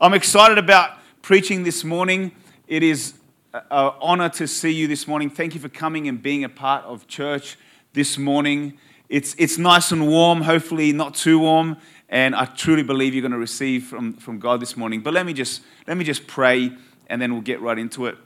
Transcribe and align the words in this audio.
I'm 0.00 0.12
excited 0.12 0.58
about 0.58 0.98
preaching 1.22 1.62
this 1.62 1.84
morning. 1.84 2.32
It 2.66 2.82
is 2.82 3.14
an 3.52 3.62
honor 3.70 4.28
to 4.30 4.48
see 4.48 4.72
you 4.72 4.88
this 4.88 5.06
morning. 5.06 5.30
Thank 5.30 5.54
you 5.54 5.60
for 5.60 5.68
coming 5.68 6.08
and 6.08 6.20
being 6.20 6.42
a 6.42 6.48
part 6.48 6.84
of 6.84 7.06
church 7.06 7.56
this 7.92 8.18
morning. 8.18 8.76
It's, 9.08 9.36
it's 9.38 9.56
nice 9.56 9.92
and 9.92 10.08
warm, 10.08 10.42
hopefully 10.42 10.92
not 10.92 11.14
too 11.14 11.38
warm, 11.38 11.76
and 12.08 12.34
I 12.34 12.46
truly 12.46 12.82
believe 12.82 13.14
you're 13.14 13.22
going 13.22 13.30
to 13.30 13.38
receive 13.38 13.84
from, 13.84 14.14
from 14.14 14.40
God 14.40 14.58
this 14.58 14.76
morning. 14.76 15.00
But 15.00 15.14
let 15.14 15.26
me, 15.26 15.32
just, 15.32 15.62
let 15.86 15.96
me 15.96 16.02
just 16.02 16.26
pray, 16.26 16.72
and 17.06 17.22
then 17.22 17.32
we'll 17.32 17.42
get 17.42 17.60
right 17.60 17.78
into 17.78 18.06
it. 18.06 18.18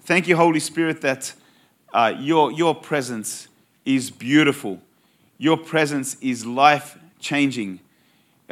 Thank 0.00 0.26
you, 0.26 0.34
Holy 0.34 0.58
Spirit, 0.58 1.02
that 1.02 1.34
uh, 1.94 2.14
your, 2.18 2.50
your 2.50 2.74
presence 2.74 3.46
is 3.84 4.10
beautiful. 4.10 4.80
Your 5.38 5.56
presence 5.56 6.16
is 6.20 6.44
life 6.44 6.98
changing. 7.20 7.78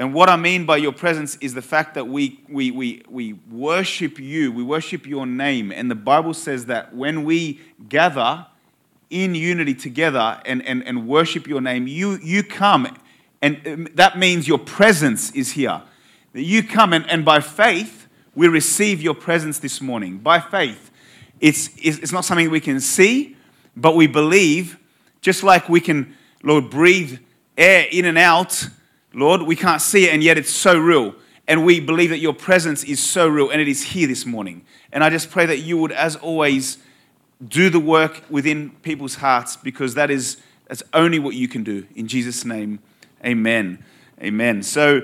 And 0.01 0.15
what 0.15 0.31
I 0.31 0.37
mean 0.37 0.65
by 0.65 0.79
your 0.79 0.93
presence 0.93 1.37
is 1.43 1.53
the 1.53 1.61
fact 1.61 1.93
that 1.93 2.09
we, 2.09 2.41
we, 2.49 2.71
we, 2.71 3.03
we 3.07 3.35
worship 3.51 4.19
you, 4.19 4.51
we 4.51 4.63
worship 4.63 5.07
your 5.07 5.27
name. 5.27 5.71
And 5.71 5.91
the 5.91 5.95
Bible 5.95 6.33
says 6.33 6.65
that 6.67 6.95
when 6.95 7.23
we 7.23 7.61
gather 7.87 8.47
in 9.11 9.35
unity 9.35 9.75
together 9.75 10.41
and, 10.47 10.65
and, 10.65 10.83
and 10.87 11.07
worship 11.07 11.47
your 11.47 11.61
name, 11.61 11.87
you, 11.87 12.19
you 12.23 12.43
come, 12.43 12.97
and 13.43 13.61
um, 13.67 13.89
that 13.93 14.19
means 14.19 14.49
your 14.49 14.59
presence 14.59 15.33
is 15.33 15.53
here. 15.53 15.83
You 16.33 16.63
come, 16.63 16.95
and, 16.95 17.07
and 17.11 17.23
by 17.23 17.41
faith, 17.41 18.09
we 18.35 18.49
receive 18.49 19.03
your 19.03 19.15
presence 19.15 19.59
this 19.59 19.83
morning. 19.83 20.17
By 20.17 20.41
faith. 20.41 20.91
It's, 21.41 21.69
it's 21.77 22.11
not 22.11 22.25
something 22.25 22.49
we 22.49 22.61
can 22.61 22.81
see, 22.81 23.37
but 23.77 23.95
we 23.95 24.07
believe, 24.07 24.79
just 25.21 25.43
like 25.43 25.69
we 25.69 25.83
can, 25.83 26.17
Lord, 26.43 26.71
breathe 26.71 27.19
air 27.59 27.87
in 27.93 28.07
and 28.07 28.17
out 28.17 28.67
Lord, 29.13 29.43
we 29.43 29.57
can't 29.57 29.83
see 29.83 30.05
it, 30.05 30.15
and 30.15 30.23
yet 30.23 30.39
it's 30.39 30.51
so 30.51 30.79
real. 30.79 31.15
And 31.49 31.65
we 31.65 31.81
believe 31.81 32.11
that 32.11 32.19
your 32.19 32.33
presence 32.35 32.85
is 32.85 33.01
so 33.01 33.27
real, 33.27 33.51
and 33.51 33.61
it 33.61 33.69
is 33.69 33.83
here 33.83 34.07
this 34.07 34.25
morning. 34.25 34.65
And 34.93 35.03
I 35.03 35.11
just 35.11 35.31
pray 35.31 35.47
that 35.47 35.59
you 35.59 35.79
would, 35.79 35.93
as 35.93 36.17
always, 36.17 36.79
do 37.47 37.71
the 37.71 37.81
work 37.81 38.23
within 38.29 38.71
people's 38.83 39.17
hearts 39.17 39.57
because 39.57 39.95
that 39.95 40.11
is 40.11 40.37
that's 40.71 40.85
only 40.95 41.19
what 41.19 41.35
you 41.35 41.49
can 41.49 41.65
do. 41.65 41.85
In 41.97 42.07
Jesus' 42.07 42.45
name, 42.45 42.79
amen. 43.25 43.83
Amen. 44.23 44.63
So, 44.63 45.01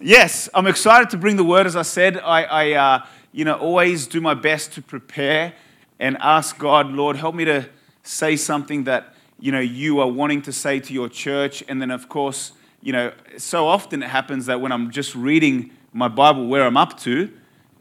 yes, 0.00 0.48
I'm 0.54 0.66
excited 0.66 1.08
to 1.10 1.16
bring 1.16 1.36
the 1.36 1.44
word. 1.44 1.66
As 1.66 1.76
I 1.76 1.82
said, 1.82 2.18
I, 2.18 2.42
I 2.42 2.72
uh, 2.72 3.06
you 3.30 3.44
know, 3.44 3.54
always 3.54 4.08
do 4.08 4.20
my 4.20 4.34
best 4.34 4.72
to 4.72 4.82
prepare 4.82 5.52
and 6.00 6.16
ask 6.18 6.58
God, 6.58 6.90
Lord, 6.90 7.14
help 7.14 7.36
me 7.36 7.44
to 7.44 7.68
say 8.02 8.36
something 8.36 8.84
that, 8.84 9.14
you 9.38 9.52
know, 9.52 9.60
you 9.60 10.00
are 10.00 10.08
wanting 10.08 10.42
to 10.42 10.52
say 10.52 10.80
to 10.80 10.92
your 10.92 11.08
church. 11.08 11.62
And 11.68 11.80
then, 11.80 11.92
of 11.92 12.08
course, 12.08 12.50
you 12.84 12.92
know, 12.92 13.12
so 13.38 13.66
often 13.66 14.02
it 14.02 14.10
happens 14.10 14.44
that 14.44 14.60
when 14.60 14.70
I'm 14.70 14.90
just 14.90 15.14
reading 15.14 15.70
my 15.94 16.06
Bible 16.06 16.46
where 16.48 16.66
I'm 16.66 16.76
up 16.76 17.00
to, 17.00 17.32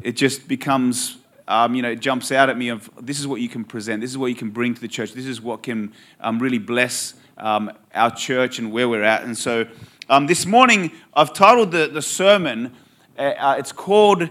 it 0.01 0.13
just 0.13 0.47
becomes, 0.47 1.17
um, 1.45 1.75
you 1.75 1.81
know, 1.81 1.91
it 1.91 1.99
jumps 1.99 2.31
out 2.31 2.49
at 2.49 2.57
me 2.57 2.69
of 2.69 2.89
this 3.01 3.19
is 3.19 3.27
what 3.27 3.41
you 3.41 3.49
can 3.49 3.65
present, 3.65 3.99
this 3.99 4.09
is 4.09 4.17
what 4.17 4.27
you 4.27 4.35
can 4.35 4.49
bring 4.49 4.73
to 4.73 4.79
the 4.79 4.87
church, 4.87 5.11
this 5.11 5.25
is 5.25 5.41
what 5.41 5.61
can 5.61 5.91
um, 6.21 6.39
really 6.39 6.57
bless 6.57 7.15
um, 7.37 7.69
our 7.93 8.15
church 8.15 8.59
and 8.59 8.71
where 8.71 8.87
we're 8.87 9.03
at. 9.03 9.23
And 9.23 9.37
so 9.37 9.65
um, 10.07 10.27
this 10.27 10.45
morning 10.45 10.89
I've 11.13 11.33
titled 11.33 11.71
the, 11.71 11.87
the 11.87 12.01
sermon, 12.01 12.73
uh, 13.19 13.23
uh, 13.23 13.55
it's 13.59 13.73
called 13.73 14.29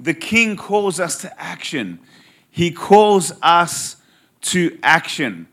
The 0.00 0.14
King 0.14 0.56
Calls 0.56 1.00
Us 1.00 1.20
to 1.20 1.38
Action. 1.38 1.98
He 2.50 2.70
calls 2.70 3.30
us 3.42 3.96
to 4.40 4.78
action. 4.82 5.48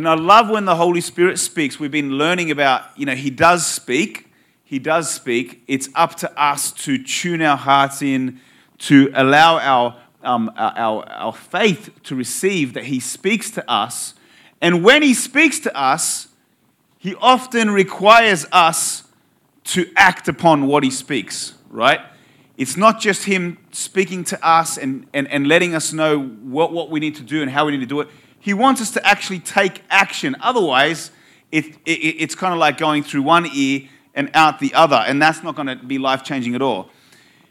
And 0.00 0.08
I 0.08 0.14
love 0.14 0.48
when 0.48 0.64
the 0.64 0.76
Holy 0.76 1.02
Spirit 1.02 1.38
speaks. 1.38 1.78
We've 1.78 1.90
been 1.90 2.12
learning 2.12 2.50
about, 2.50 2.84
you 2.96 3.04
know, 3.04 3.14
He 3.14 3.28
does 3.28 3.66
speak. 3.66 4.32
He 4.64 4.78
does 4.78 5.10
speak. 5.10 5.62
It's 5.66 5.90
up 5.94 6.14
to 6.14 6.42
us 6.42 6.72
to 6.72 6.96
tune 6.96 7.42
our 7.42 7.58
hearts 7.58 8.00
in, 8.00 8.40
to 8.78 9.10
allow 9.12 9.58
our, 9.58 10.00
um, 10.22 10.50
our, 10.56 11.06
our 11.06 11.34
faith 11.34 11.90
to 12.04 12.16
receive 12.16 12.72
that 12.72 12.84
He 12.84 12.98
speaks 12.98 13.50
to 13.50 13.70
us. 13.70 14.14
And 14.62 14.82
when 14.82 15.02
He 15.02 15.12
speaks 15.12 15.60
to 15.60 15.78
us, 15.78 16.28
He 16.96 17.14
often 17.16 17.70
requires 17.70 18.46
us 18.52 19.04
to 19.64 19.86
act 19.96 20.28
upon 20.28 20.66
what 20.66 20.82
He 20.82 20.90
speaks, 20.90 21.52
right? 21.68 22.00
It's 22.56 22.78
not 22.78 23.02
just 23.02 23.24
Him 23.24 23.58
speaking 23.70 24.24
to 24.24 24.42
us 24.42 24.78
and, 24.78 25.06
and, 25.12 25.28
and 25.28 25.46
letting 25.46 25.74
us 25.74 25.92
know 25.92 26.22
what, 26.22 26.72
what 26.72 26.88
we 26.88 27.00
need 27.00 27.16
to 27.16 27.22
do 27.22 27.42
and 27.42 27.50
how 27.50 27.66
we 27.66 27.72
need 27.72 27.80
to 27.80 27.86
do 27.86 28.00
it 28.00 28.08
he 28.40 28.54
wants 28.54 28.80
us 28.80 28.90
to 28.92 29.06
actually 29.06 29.38
take 29.38 29.82
action. 29.90 30.34
Otherwise, 30.40 31.10
it, 31.52 31.66
it, 31.84 31.90
it's 31.90 32.34
kind 32.34 32.52
of 32.52 32.58
like 32.58 32.78
going 32.78 33.02
through 33.02 33.22
one 33.22 33.46
ear 33.54 33.88
and 34.14 34.30
out 34.34 34.58
the 34.58 34.74
other, 34.74 34.96
and 34.96 35.20
that's 35.22 35.42
not 35.42 35.54
going 35.54 35.68
to 35.68 35.76
be 35.76 35.98
life 35.98 36.24
changing 36.24 36.54
at 36.54 36.62
all. 36.62 36.90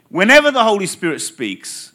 Whenever 0.10 0.52
the 0.52 0.64
Holy 0.64 0.88
Spirit 0.88 1.22
speaks, 1.22 1.94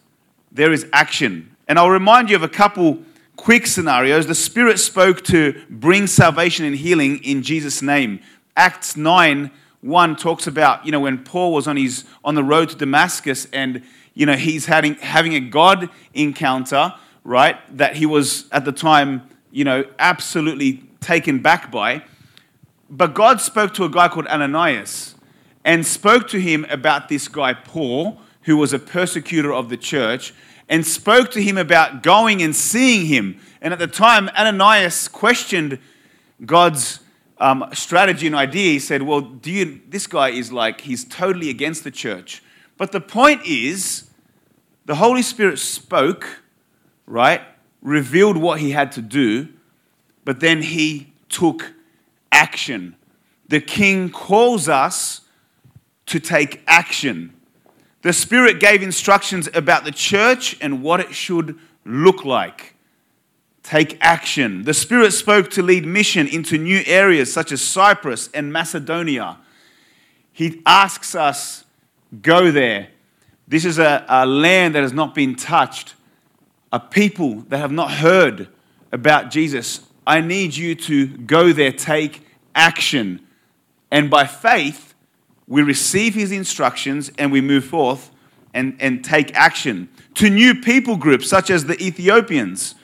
there 0.52 0.72
is 0.72 0.86
action. 0.92 1.54
And 1.66 1.78
I'll 1.78 1.90
remind 1.90 2.30
you 2.30 2.36
of 2.36 2.42
a 2.42 2.48
couple 2.48 3.02
quick 3.36 3.66
scenarios. 3.66 4.26
The 4.26 4.34
Spirit 4.34 4.78
spoke 4.78 5.22
to 5.24 5.60
bring 5.68 6.06
salvation 6.06 6.64
and 6.64 6.76
healing 6.76 7.22
in 7.24 7.42
Jesus' 7.42 7.82
name. 7.82 8.20
Acts 8.56 8.96
9 8.96 9.50
1 9.80 10.16
talks 10.16 10.46
about, 10.46 10.86
you 10.86 10.92
know, 10.92 11.00
when 11.00 11.22
Paul 11.24 11.52
was 11.52 11.68
on, 11.68 11.76
his, 11.76 12.04
on 12.24 12.34
the 12.34 12.42
road 12.42 12.70
to 12.70 12.76
Damascus 12.76 13.46
and, 13.52 13.82
you 14.14 14.24
know, 14.24 14.34
he's 14.34 14.64
having, 14.64 14.94
having 14.94 15.34
a 15.34 15.40
God 15.40 15.90
encounter 16.14 16.94
right, 17.24 17.56
that 17.76 17.96
he 17.96 18.06
was 18.06 18.48
at 18.52 18.64
the 18.64 18.72
time, 18.72 19.28
you 19.50 19.64
know, 19.64 19.84
absolutely 19.98 20.84
taken 21.00 21.40
back 21.40 21.70
by. 21.72 22.04
But 22.90 23.14
God 23.14 23.40
spoke 23.40 23.74
to 23.74 23.84
a 23.84 23.88
guy 23.88 24.08
called 24.08 24.26
Ananias 24.26 25.14
and 25.64 25.84
spoke 25.84 26.28
to 26.28 26.40
him 26.40 26.66
about 26.68 27.08
this 27.08 27.26
guy, 27.26 27.54
Paul, 27.54 28.20
who 28.42 28.58
was 28.58 28.72
a 28.72 28.78
persecutor 28.78 29.52
of 29.52 29.70
the 29.70 29.76
church, 29.78 30.34
and 30.68 30.86
spoke 30.86 31.30
to 31.30 31.42
him 31.42 31.56
about 31.56 32.02
going 32.02 32.42
and 32.42 32.54
seeing 32.54 33.06
him. 33.06 33.40
And 33.62 33.72
at 33.72 33.78
the 33.78 33.86
time, 33.86 34.28
Ananias 34.30 35.08
questioned 35.08 35.78
God's 36.44 37.00
um, 37.38 37.68
strategy 37.72 38.26
and 38.26 38.36
idea. 38.36 38.72
He 38.72 38.78
said, 38.78 39.02
Well, 39.02 39.22
do 39.22 39.50
you, 39.50 39.80
this 39.88 40.06
guy 40.06 40.30
is 40.30 40.52
like, 40.52 40.82
he's 40.82 41.04
totally 41.04 41.48
against 41.48 41.84
the 41.84 41.90
church. 41.90 42.42
But 42.76 42.92
the 42.92 43.00
point 43.00 43.46
is, 43.46 44.10
the 44.84 44.96
Holy 44.96 45.22
Spirit 45.22 45.58
spoke 45.58 46.42
right, 47.06 47.42
revealed 47.82 48.36
what 48.36 48.60
he 48.60 48.70
had 48.70 48.92
to 48.92 49.02
do, 49.02 49.48
but 50.24 50.40
then 50.40 50.62
he 50.62 51.12
took 51.28 51.72
action. 52.32 52.96
The 53.48 53.60
king 53.60 54.10
calls 54.10 54.68
us 54.68 55.20
to 56.06 56.18
take 56.18 56.62
action. 56.66 57.32
The 58.02 58.12
Spirit 58.12 58.60
gave 58.60 58.82
instructions 58.82 59.48
about 59.54 59.84
the 59.84 59.90
church 59.90 60.56
and 60.60 60.82
what 60.82 61.00
it 61.00 61.14
should 61.14 61.58
look 61.84 62.24
like. 62.24 62.74
Take 63.62 63.96
action. 64.00 64.64
The 64.64 64.74
Spirit 64.74 65.12
spoke 65.12 65.50
to 65.50 65.62
lead 65.62 65.86
mission 65.86 66.26
into 66.26 66.58
new 66.58 66.82
areas 66.86 67.32
such 67.32 67.50
as 67.50 67.62
Cyprus 67.62 68.28
and 68.34 68.52
Macedonia. 68.52 69.38
He 70.32 70.60
asks 70.66 71.14
us, 71.14 71.64
go 72.20 72.50
there. 72.50 72.88
This 73.48 73.64
is 73.64 73.78
a, 73.78 74.04
a 74.08 74.26
land 74.26 74.74
that 74.74 74.82
has 74.82 74.92
not 74.92 75.14
been 75.14 75.34
touched 75.34 75.94
are 76.74 76.80
people 76.80 77.36
that 77.50 77.58
have 77.58 77.70
not 77.70 77.88
heard 77.88 78.48
about 78.90 79.30
Jesus. 79.30 79.86
I 80.04 80.20
need 80.20 80.56
you 80.56 80.74
to 80.74 81.06
go 81.06 81.52
there, 81.52 81.70
take 81.70 82.26
action. 82.52 83.24
And 83.92 84.10
by 84.10 84.26
faith, 84.26 84.92
we 85.46 85.62
receive 85.62 86.14
his 86.14 86.32
instructions 86.32 87.12
and 87.16 87.30
we 87.30 87.40
move 87.40 87.64
forth 87.64 88.10
and, 88.52 88.76
and 88.80 89.04
take 89.04 89.32
action. 89.36 89.88
To 90.14 90.28
new 90.28 90.56
people 90.62 90.96
groups, 90.96 91.28
such 91.28 91.48
as 91.48 91.66
the 91.66 91.80
Ethiopians, 91.80 92.74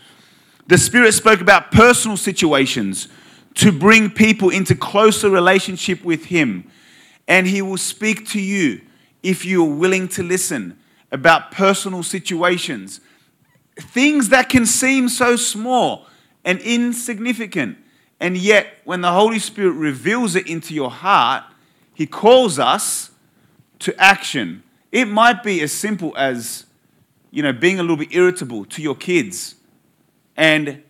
the 0.69 0.78
Spirit 0.78 1.11
spoke 1.11 1.41
about 1.41 1.72
personal 1.72 2.17
situations 2.17 3.09
to 3.55 3.72
bring 3.72 4.09
people 4.09 4.51
into 4.51 4.77
closer 4.77 5.31
relationship 5.31 6.05
with 6.05 6.27
him. 6.27 6.71
And 7.27 7.45
he 7.45 7.61
will 7.61 7.77
speak 7.77 8.28
to 8.28 8.41
you 8.41 8.83
if 9.25 9.45
you 9.45 9.67
are 9.67 9.75
willing 9.75 10.07
to 10.11 10.22
listen 10.22 10.78
about 11.11 11.51
personal 11.51 12.05
situations 12.05 13.01
things 13.80 14.28
that 14.30 14.48
can 14.48 14.66
seem 14.66 15.09
so 15.09 15.36
small 15.36 16.06
and 16.44 16.59
insignificant. 16.60 17.78
And 18.18 18.36
yet, 18.36 18.66
when 18.84 19.00
the 19.00 19.12
Holy 19.12 19.38
Spirit 19.38 19.72
reveals 19.72 20.36
it 20.36 20.47
into 20.47 20.74
your 20.74 20.91
heart, 20.91 21.44
He 21.94 22.06
calls 22.06 22.59
us 22.59 23.10
to 23.80 23.98
action. 23.98 24.62
It 24.92 25.06
might 25.06 25.42
be 25.42 25.60
as 25.62 25.72
simple 25.72 26.15
as, 26.16 26.66
you 27.30 27.42
know, 27.42 27.53
being 27.53 27.78
a 27.78 27.82
little 27.82 27.97
bit 27.97 28.12
irritable 28.12 28.65
to 28.66 28.82
your 28.82 28.94
kids. 28.94 29.54
And 30.36 30.83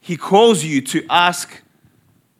He 0.00 0.16
calls 0.16 0.64
you 0.64 0.80
to 0.82 1.04
ask 1.08 1.62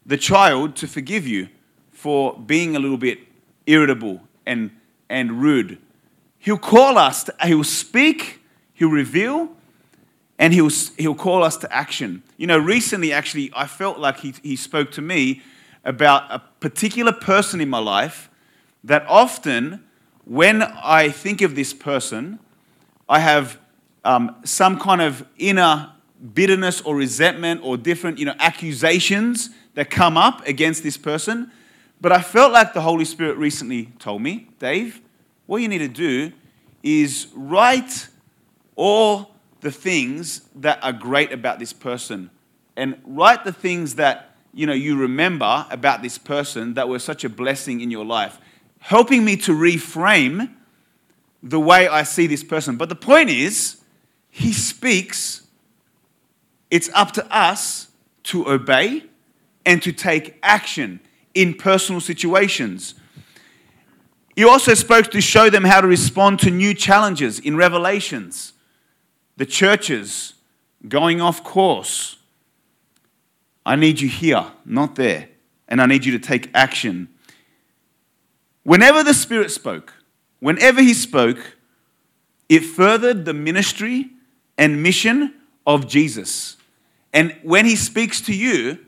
the 0.04 0.16
child 0.16 0.74
to 0.76 0.88
forgive 0.88 1.26
you 1.26 1.48
for 1.92 2.36
being 2.36 2.74
a 2.74 2.80
little 2.80 2.98
bit 2.98 3.20
irritable 3.66 4.20
and, 4.44 4.72
and 5.08 5.40
rude. 5.40 5.78
He'll 6.40 6.58
call 6.58 6.98
us, 6.98 7.24
to, 7.24 7.34
He'll 7.44 7.62
speak, 7.62 8.42
He'll 8.74 8.88
reveal, 8.88 9.50
and 10.42 10.52
he'll, 10.52 10.70
he'll 10.98 11.14
call 11.14 11.44
us 11.44 11.56
to 11.56 11.72
action. 11.72 12.20
You 12.36 12.48
know, 12.48 12.58
recently, 12.58 13.12
actually, 13.12 13.52
I 13.54 13.68
felt 13.68 14.00
like 14.00 14.18
he, 14.18 14.34
he 14.42 14.56
spoke 14.56 14.90
to 14.90 15.00
me 15.00 15.40
about 15.84 16.24
a 16.32 16.40
particular 16.58 17.12
person 17.12 17.60
in 17.60 17.70
my 17.70 17.78
life 17.78 18.28
that 18.82 19.06
often 19.06 19.84
when 20.24 20.62
I 20.62 21.10
think 21.10 21.42
of 21.42 21.54
this 21.54 21.72
person, 21.72 22.40
I 23.08 23.20
have 23.20 23.56
um, 24.04 24.34
some 24.42 24.80
kind 24.80 25.00
of 25.00 25.24
inner 25.38 25.92
bitterness 26.34 26.80
or 26.80 26.96
resentment 26.96 27.60
or 27.62 27.76
different, 27.76 28.18
you 28.18 28.24
know, 28.24 28.34
accusations 28.40 29.50
that 29.74 29.90
come 29.90 30.16
up 30.16 30.44
against 30.48 30.82
this 30.82 30.96
person. 30.96 31.52
But 32.00 32.10
I 32.10 32.20
felt 32.20 32.50
like 32.52 32.74
the 32.74 32.80
Holy 32.80 33.04
Spirit 33.04 33.36
recently 33.36 33.92
told 34.00 34.22
me, 34.22 34.48
Dave, 34.58 35.02
what 35.46 35.58
you 35.58 35.68
need 35.68 35.78
to 35.78 35.86
do 35.86 36.32
is 36.82 37.28
write 37.32 38.08
all 38.74 39.31
the 39.62 39.72
things 39.72 40.42
that 40.54 40.78
are 40.82 40.92
great 40.92 41.32
about 41.32 41.58
this 41.58 41.72
person 41.72 42.30
and 42.76 43.00
write 43.04 43.44
the 43.44 43.52
things 43.52 43.94
that 43.94 44.36
you 44.52 44.66
know 44.66 44.72
you 44.72 44.98
remember 44.98 45.66
about 45.70 46.02
this 46.02 46.18
person 46.18 46.74
that 46.74 46.88
were 46.88 46.98
such 46.98 47.24
a 47.24 47.28
blessing 47.28 47.80
in 47.80 47.90
your 47.90 48.04
life 48.04 48.38
helping 48.82 49.24
me 49.24 49.36
to 49.36 49.52
reframe 49.52 50.50
the 51.42 51.58
way 51.60 51.88
I 51.88 52.02
see 52.02 52.26
this 52.26 52.42
person. 52.44 52.76
But 52.76 52.88
the 52.88 52.96
point 52.96 53.30
is, 53.30 53.80
he 54.28 54.52
speaks, 54.52 55.46
it's 56.70 56.90
up 56.92 57.12
to 57.12 57.36
us 57.36 57.88
to 58.24 58.48
obey 58.48 59.04
and 59.64 59.80
to 59.82 59.92
take 59.92 60.38
action 60.42 61.00
in 61.34 61.54
personal 61.54 62.00
situations. 62.00 62.94
He 64.34 64.44
also 64.44 64.74
spoke 64.74 65.10
to 65.12 65.20
show 65.20 65.48
them 65.48 65.64
how 65.64 65.80
to 65.80 65.86
respond 65.86 66.40
to 66.40 66.50
new 66.50 66.74
challenges 66.74 67.38
in 67.38 67.56
Revelations, 67.56 68.51
the 69.36 69.46
churches 69.46 70.34
going 70.88 71.20
off 71.20 71.44
course. 71.44 72.16
I 73.64 73.76
need 73.76 74.00
you 74.00 74.08
here, 74.08 74.46
not 74.64 74.96
there. 74.96 75.28
And 75.68 75.80
I 75.80 75.86
need 75.86 76.04
you 76.04 76.12
to 76.12 76.18
take 76.18 76.50
action. 76.54 77.08
Whenever 78.64 79.02
the 79.02 79.14
Spirit 79.14 79.50
spoke, 79.50 79.94
whenever 80.40 80.82
He 80.82 80.94
spoke, 80.94 81.56
it 82.48 82.60
furthered 82.60 83.24
the 83.24 83.32
ministry 83.32 84.10
and 84.58 84.82
mission 84.82 85.34
of 85.66 85.88
Jesus. 85.88 86.56
And 87.12 87.36
when 87.42 87.64
He 87.64 87.76
speaks 87.76 88.20
to 88.22 88.34
you, 88.34 88.78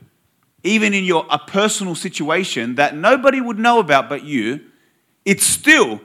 even 0.63 0.93
in 0.93 1.03
your 1.03 1.25
a 1.29 1.39
personal 1.39 1.95
situation 1.95 2.75
that 2.75 2.95
nobody 2.95 3.39
would 3.39 3.59
know 3.59 3.79
about 3.79 4.09
but 4.09 4.23
you, 4.23 4.61
it's 5.23 5.45
still 5.45 6.01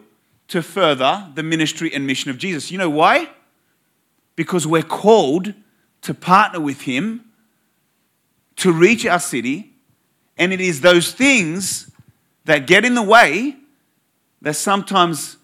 to 0.48 0.62
further 0.62 1.30
the 1.34 1.42
ministry 1.42 1.92
and 1.92 2.06
mission 2.06 2.30
of 2.30 2.38
Jesus. 2.38 2.70
You 2.70 2.78
know 2.78 2.90
why? 2.90 3.28
Because 4.40 4.66
we're 4.66 4.80
called 4.80 5.52
to 6.00 6.14
partner 6.14 6.60
with 6.60 6.80
Him 6.80 7.26
to 8.56 8.72
reach 8.72 9.04
our 9.04 9.20
city, 9.20 9.74
and 10.38 10.50
it 10.50 10.62
is 10.62 10.80
those 10.80 11.12
things 11.12 11.90
that 12.46 12.66
get 12.66 12.86
in 12.86 12.94
the 12.94 13.02
way 13.02 13.54
that 14.40 14.54
sometimes 14.54 15.36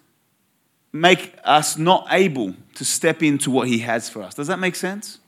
make 0.91 1.35
us 1.43 1.77
not 1.77 2.07
able 2.09 2.55
to 2.73 2.83
step 2.83 3.21
into 3.21 3.51
what 3.51 3.67
He 3.67 3.77
has 3.77 4.09
for 4.09 4.23
us. 4.23 4.33
Does 4.33 4.47
that 4.47 4.57
make 4.57 4.75
sense? 4.75 5.19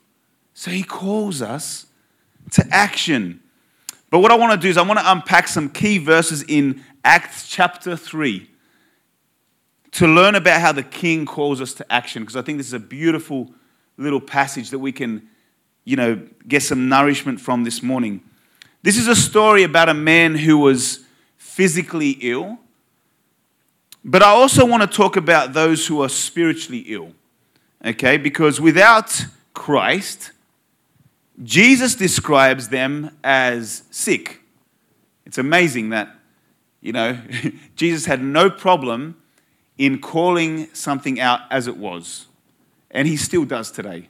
So 0.55 0.71
He 0.71 0.81
calls 0.81 1.43
us 1.43 1.85
to 2.53 2.65
action. 2.71 3.39
But 4.09 4.17
what 4.17 4.31
I 4.31 4.35
want 4.35 4.51
to 4.53 4.57
do 4.57 4.67
is 4.67 4.77
I 4.77 4.81
want 4.81 4.99
to 4.99 5.11
unpack 5.11 5.47
some 5.47 5.69
key 5.69 5.99
verses 5.99 6.41
in 6.41 6.83
Acts 7.05 7.47
chapter 7.47 7.95
3 7.95 8.49
to 9.91 10.07
learn 10.07 10.33
about 10.33 10.59
how 10.59 10.71
the 10.71 10.81
King 10.81 11.27
calls 11.27 11.61
us 11.61 11.75
to 11.75 11.93
action 11.93 12.23
because 12.23 12.35
I 12.35 12.41
think 12.41 12.57
this 12.57 12.65
is 12.65 12.73
a 12.73 12.79
beautiful 12.79 13.53
little 13.99 14.21
passage 14.21 14.69
that 14.71 14.79
we 14.79 14.91
can, 14.91 15.27
you 15.85 15.95
know, 15.95 16.21
get 16.47 16.63
some 16.63 16.89
nourishment 16.89 17.39
from 17.39 17.63
this 17.63 17.83
morning. 17.83 18.21
This 18.81 18.97
is 18.97 19.07
a 19.07 19.15
story 19.15 19.63
about 19.63 19.89
a 19.89 19.93
man 19.93 20.35
who 20.35 20.57
was 20.57 21.05
physically 21.37 22.11
ill 22.21 22.59
but 24.03 24.23
I 24.23 24.29
also 24.29 24.65
want 24.65 24.81
to 24.81 24.87
talk 24.87 25.17
about 25.17 25.53
those 25.53 25.85
who 25.85 26.01
are 26.01 26.09
spiritually 26.09 26.85
ill, 26.87 27.11
okay? 27.83 28.17
Because 28.17 28.61
without 28.61 29.25
Christ, 29.53 30.31
Jesus 31.43 31.95
describes 31.95 32.69
them 32.69 33.15
as 33.23 33.83
sick. 33.91 34.41
It's 35.25 35.37
amazing 35.37 35.89
that, 35.89 36.15
you 36.81 36.93
know, 36.93 37.19
Jesus 37.75 38.05
had 38.05 38.23
no 38.23 38.49
problem 38.49 39.21
in 39.77 39.99
calling 39.99 40.73
something 40.73 41.19
out 41.19 41.41
as 41.51 41.67
it 41.67 41.77
was. 41.77 42.25
And 42.91 43.07
he 43.07 43.17
still 43.17 43.45
does 43.45 43.71
today. 43.71 44.09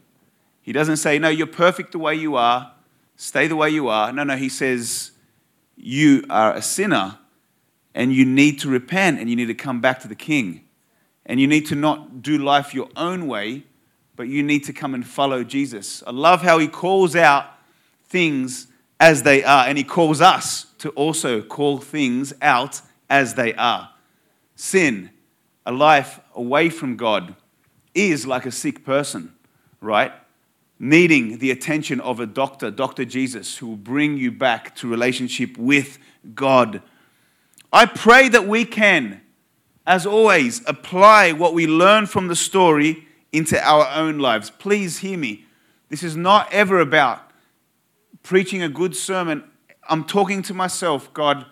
He 0.61 0.71
doesn't 0.71 0.97
say, 0.97 1.19
no, 1.19 1.29
you're 1.29 1.47
perfect 1.47 1.91
the 1.91 1.99
way 1.99 2.15
you 2.15 2.35
are, 2.35 2.73
stay 3.15 3.47
the 3.47 3.55
way 3.55 3.69
you 3.69 3.87
are. 3.87 4.11
No, 4.11 4.23
no, 4.23 4.37
he 4.37 4.49
says, 4.49 5.11
you 5.75 6.25
are 6.29 6.53
a 6.53 6.61
sinner 6.61 7.17
and 7.95 8.13
you 8.13 8.25
need 8.25 8.59
to 8.59 8.69
repent 8.69 9.19
and 9.19 9.29
you 9.29 9.35
need 9.35 9.47
to 9.47 9.55
come 9.55 9.81
back 9.81 9.99
to 10.01 10.07
the 10.07 10.15
King. 10.15 10.65
And 11.25 11.39
you 11.39 11.47
need 11.47 11.65
to 11.67 11.75
not 11.75 12.21
do 12.21 12.37
life 12.37 12.73
your 12.73 12.89
own 12.95 13.27
way, 13.27 13.63
but 14.15 14.27
you 14.27 14.43
need 14.43 14.63
to 14.65 14.73
come 14.73 14.93
and 14.93 15.05
follow 15.05 15.43
Jesus. 15.43 16.03
I 16.05 16.11
love 16.11 16.41
how 16.41 16.59
he 16.59 16.67
calls 16.67 17.15
out 17.15 17.45
things 18.05 18.67
as 18.99 19.23
they 19.23 19.43
are, 19.43 19.65
and 19.67 19.77
he 19.77 19.83
calls 19.83 20.19
us 20.19 20.65
to 20.79 20.89
also 20.89 21.41
call 21.41 21.77
things 21.77 22.33
out 22.41 22.81
as 23.09 23.35
they 23.35 23.53
are. 23.53 23.91
Sin, 24.55 25.11
a 25.65 25.71
life 25.71 26.19
away 26.35 26.69
from 26.69 26.97
God, 26.97 27.35
is 27.93 28.25
like 28.25 28.45
a 28.45 28.51
sick 28.51 28.85
person, 28.85 29.33
right? 29.81 30.11
Needing 30.79 31.39
the 31.39 31.51
attention 31.51 31.99
of 31.99 32.19
a 32.19 32.25
doctor, 32.25 32.71
Dr. 32.71 33.05
Jesus, 33.05 33.57
who 33.57 33.67
will 33.67 33.77
bring 33.77 34.17
you 34.17 34.31
back 34.31 34.75
to 34.77 34.87
relationship 34.87 35.57
with 35.57 35.97
God. 36.33 36.81
I 37.71 37.85
pray 37.85 38.29
that 38.29 38.47
we 38.47 38.65
can, 38.65 39.21
as 39.85 40.05
always, 40.05 40.61
apply 40.67 41.33
what 41.33 41.53
we 41.53 41.67
learn 41.67 42.05
from 42.05 42.27
the 42.27 42.35
story 42.35 43.07
into 43.31 43.61
our 43.63 43.87
own 43.93 44.19
lives. 44.19 44.49
Please 44.49 44.99
hear 44.99 45.17
me. 45.17 45.45
This 45.89 46.03
is 46.03 46.15
not 46.15 46.51
ever 46.53 46.79
about 46.79 47.21
preaching 48.23 48.61
a 48.61 48.69
good 48.69 48.95
sermon. 48.95 49.43
I'm 49.87 50.03
talking 50.03 50.41
to 50.43 50.53
myself, 50.53 51.13
God, 51.13 51.45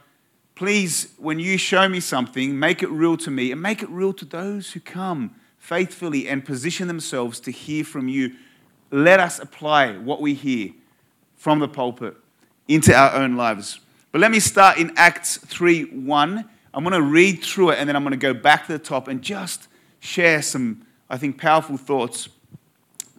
please, 0.56 1.13
when 1.18 1.40
you 1.40 1.57
show 1.57 1.90
me 1.90 2.00
something, 2.00 2.57
make 2.57 2.81
it 2.81 2.90
real 2.90 3.18
to 3.18 3.31
me 3.31 3.51
and 3.51 3.62
make 3.62 3.83
it 3.83 3.90
real 3.90 4.13
to 4.13 4.25
those 4.25 4.72
who 4.72 4.80
come 4.80 5.36
faithfully 5.57 6.27
and 6.27 6.45
position 6.45 6.88
themselves 6.88 7.39
to 7.42 7.51
hear 7.51 7.83
from 7.83 8.07
you. 8.07 8.33
Let 8.92 9.19
us 9.19 9.39
apply 9.39 9.98
what 9.98 10.21
we 10.21 10.33
hear 10.33 10.71
from 11.36 11.59
the 11.59 11.68
pulpit 11.68 12.15
into 12.68 12.94
our 12.94 13.13
own 13.13 13.36
lives. 13.36 13.80
But 14.12 14.21
let 14.21 14.31
me 14.31 14.39
start 14.39 14.77
in 14.77 14.94
Acts 14.95 15.38
3 15.38 15.83
1. 15.86 16.50
I'm 16.74 16.83
going 16.83 16.94
to 16.94 17.01
read 17.01 17.44
through 17.44 17.71
it 17.71 17.80
and 17.80 17.88
then 17.88 17.95
I'm 17.95 18.04
going 18.04 18.12
to 18.12 18.18
go 18.18 18.33
back 18.33 18.68
to 18.68 18.74
the 18.74 18.80
top 18.80 19.07
and 19.07 19.21
just 19.21 19.68
share 20.00 20.42
some, 20.42 20.86
I 21.09 21.18
think, 21.18 21.39
powerful 21.39 21.77
thoughts. 21.77 22.30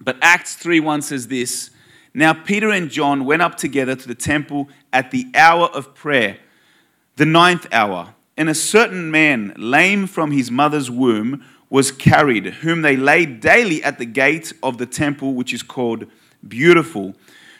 But 0.00 0.16
Acts 0.22 0.56
3 0.56 0.80
1 0.80 1.02
says 1.02 1.28
this 1.28 1.70
Now 2.14 2.32
Peter 2.32 2.70
and 2.70 2.90
John 2.90 3.24
went 3.24 3.42
up 3.42 3.56
together 3.56 3.94
to 3.94 4.08
the 4.08 4.14
temple 4.14 4.68
at 4.92 5.10
the 5.10 5.26
hour 5.34 5.66
of 5.66 5.94
prayer, 5.94 6.38
the 7.16 7.26
ninth 7.26 7.66
hour. 7.72 8.14
And 8.36 8.48
a 8.48 8.54
certain 8.54 9.10
man, 9.10 9.52
lame 9.56 10.06
from 10.06 10.30
his 10.30 10.48
mother's 10.48 10.88
womb, 10.88 11.44
was 11.70 11.92
carried, 11.92 12.46
whom 12.46 12.82
they 12.82 12.96
laid 12.96 13.40
daily 13.40 13.82
at 13.82 13.98
the 13.98 14.06
gate 14.06 14.52
of 14.62 14.78
the 14.78 14.86
temple, 14.86 15.34
which 15.34 15.52
is 15.52 15.62
called 15.62 16.06
Beautiful, 16.46 17.14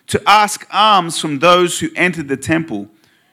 to 0.07 0.23
ask 0.27 0.67
alms 0.73 1.21
from 1.21 1.41
those 1.41 1.81
who 1.81 1.89
entered 1.95 2.29
the 2.29 2.37
temple 2.37 2.89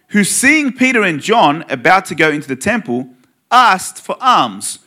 who, 0.10 0.24
seeing 0.24 0.72
Peter 0.72 1.04
and 1.04 1.20
John 1.20 1.66
about 1.70 2.06
to 2.06 2.16
go 2.16 2.30
into 2.30 2.48
the 2.48 2.56
temple, 2.56 3.10
asked 3.52 4.02
for 4.02 4.18
alms. 4.22 4.80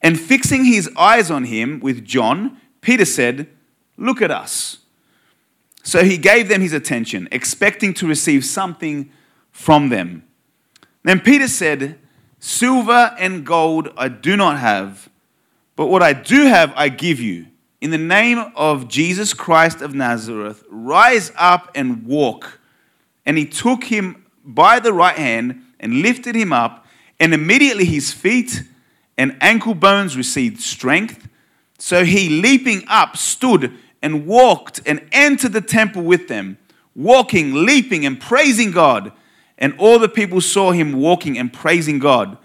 And 0.00 0.18
fixing 0.18 0.64
his 0.64 0.90
eyes 0.96 1.30
on 1.30 1.44
him 1.44 1.80
with 1.80 2.04
John, 2.04 2.60
Peter 2.80 3.04
said, 3.04 3.48
Look 3.96 4.20
at 4.20 4.30
us. 4.30 4.78
So 5.84 6.04
he 6.04 6.16
gave 6.16 6.48
them 6.48 6.60
his 6.60 6.72
attention, 6.72 7.28
expecting 7.30 7.94
to 7.94 8.06
receive 8.06 8.44
something 8.44 9.10
from 9.50 9.88
them. 9.88 10.24
Then 11.02 11.20
Peter 11.20 11.48
said, 11.48 11.98
Silver 12.38 13.14
and 13.18 13.46
gold 13.46 13.90
I 13.96 14.08
do 14.08 14.36
not 14.36 14.58
have, 14.58 15.08
but 15.76 15.86
what 15.86 16.02
I 16.02 16.12
do 16.12 16.46
have 16.46 16.72
I 16.76 16.88
give 16.88 17.20
you. 17.20 17.46
In 17.80 17.90
the 17.90 17.98
name 17.98 18.38
of 18.54 18.88
Jesus 18.88 19.34
Christ 19.34 19.80
of 19.80 19.94
Nazareth, 19.94 20.62
rise 20.68 21.32
up 21.36 21.70
and 21.74 22.06
walk. 22.06 22.60
And 23.26 23.36
he 23.36 23.46
took 23.46 23.84
him 23.84 24.24
by 24.44 24.78
the 24.78 24.92
right 24.92 25.16
hand 25.16 25.62
and 25.80 26.00
lifted 26.00 26.34
him 26.34 26.52
up, 26.52 26.86
and 27.18 27.34
immediately 27.34 27.84
his 27.84 28.12
feet 28.12 28.62
and 29.18 29.36
ankle 29.40 29.74
bones 29.74 30.16
received 30.16 30.60
strength. 30.60 31.28
So 31.78 32.04
he, 32.04 32.28
leaping 32.28 32.84
up, 32.88 33.16
stood 33.16 33.72
and 34.00 34.26
walked 34.26 34.80
and 34.86 35.06
entered 35.12 35.52
the 35.52 35.60
temple 35.60 36.02
with 36.02 36.28
them, 36.28 36.58
walking, 36.94 37.66
leaping, 37.66 38.06
and 38.06 38.20
praising 38.20 38.70
God. 38.70 39.12
And 39.58 39.74
all 39.78 39.98
the 39.98 40.08
people 40.08 40.40
saw 40.40 40.72
him 40.72 40.92
walking 40.92 41.38
and 41.38 41.52
praising 41.52 41.98
God. 41.98 42.38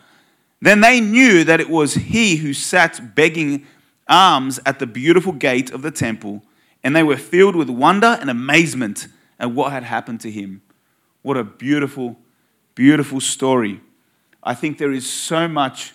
Then 0.61 0.81
they 0.81 0.99
knew 0.99 1.43
that 1.43 1.59
it 1.59 1.69
was 1.69 1.93
he 1.95 2.37
who 2.37 2.53
sat 2.53 3.15
begging 3.15 3.65
alms 4.07 4.59
at 4.65 4.79
the 4.79 4.87
beautiful 4.87 5.33
gate 5.33 5.71
of 5.71 5.81
the 5.81 5.91
temple, 5.91 6.43
and 6.83 6.95
they 6.95 7.03
were 7.03 7.17
filled 7.17 7.55
with 7.55 7.69
wonder 7.69 8.17
and 8.19 8.29
amazement 8.29 9.07
at 9.39 9.51
what 9.51 9.71
had 9.71 9.83
happened 9.83 10.21
to 10.21 10.31
him. 10.31 10.61
What 11.21 11.37
a 11.37 11.43
beautiful, 11.43 12.17
beautiful 12.73 13.19
story. 13.19 13.81
I 14.41 14.53
think 14.55 14.77
there 14.77 14.91
is 14.91 15.07
so 15.07 15.47
much 15.47 15.93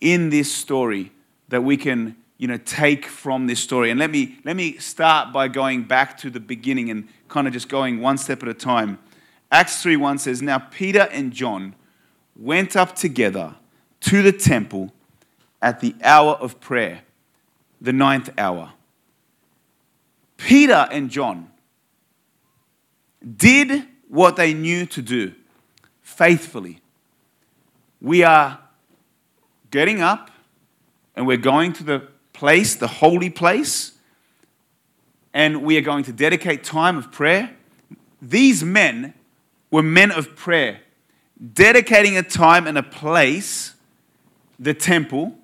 in 0.00 0.30
this 0.30 0.52
story 0.52 1.12
that 1.48 1.62
we 1.62 1.76
can 1.76 2.16
you 2.40 2.46
know, 2.48 2.56
take 2.56 3.04
from 3.04 3.46
this 3.46 3.60
story. 3.60 3.90
And 3.90 4.00
let 4.00 4.10
me, 4.10 4.38
let 4.46 4.56
me 4.56 4.78
start 4.78 5.30
by 5.30 5.46
going 5.48 5.82
back 5.82 6.16
to 6.18 6.30
the 6.30 6.40
beginning 6.40 6.88
and 6.88 7.06
kind 7.28 7.46
of 7.46 7.52
just 7.52 7.68
going 7.68 8.00
one 8.00 8.16
step 8.16 8.42
at 8.42 8.48
a 8.48 8.54
time. 8.54 8.98
Acts 9.52 9.82
3 9.82 9.96
1 9.96 10.18
says, 10.18 10.40
Now 10.40 10.58
Peter 10.58 11.06
and 11.12 11.34
John 11.34 11.74
went 12.34 12.76
up 12.76 12.96
together 12.96 13.56
to 14.00 14.22
the 14.22 14.32
temple 14.32 14.92
at 15.60 15.80
the 15.80 15.94
hour 16.02 16.32
of 16.34 16.60
prayer, 16.60 17.02
the 17.80 17.92
ninth 17.92 18.30
hour. 18.38 18.72
Peter 20.36 20.88
and 20.90 21.10
John 21.10 21.50
did 23.36 23.86
what 24.08 24.36
they 24.36 24.54
knew 24.54 24.86
to 24.86 25.02
do 25.02 25.34
faithfully. 26.02 26.80
We 28.00 28.22
are 28.22 28.58
getting 29.70 30.00
up 30.00 30.30
and 31.14 31.26
we're 31.26 31.36
going 31.36 31.72
to 31.74 31.84
the 31.84 32.08
place, 32.32 32.74
the 32.74 32.86
holy 32.86 33.28
place, 33.28 33.92
and 35.34 35.62
we 35.62 35.76
are 35.76 35.82
going 35.82 36.04
to 36.04 36.12
dedicate 36.12 36.64
time 36.64 36.96
of 36.96 37.12
prayer. 37.12 37.54
These 38.22 38.64
men 38.64 39.14
were 39.70 39.82
men 39.82 40.10
of 40.10 40.34
prayer, 40.34 40.80
dedicating 41.52 42.16
a 42.16 42.22
time 42.22 42.66
and 42.66 42.76
a 42.76 42.82
place, 42.82 43.74
the 44.60 44.74
temple, 44.74 45.36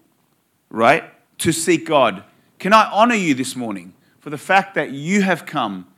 right, 0.71 1.05
to 1.39 1.51
seek 1.51 1.87
God. 1.87 2.23
Can 2.61 2.73
I 2.73 2.89
honor 2.93 3.17
you 3.17 3.35
this 3.35 3.57
morning 3.57 3.95
for 4.21 4.31
the 4.31 4.39
fact 4.39 4.77
that 4.77 4.93
you 4.93 5.23
have 5.23 5.47
come 5.47 5.89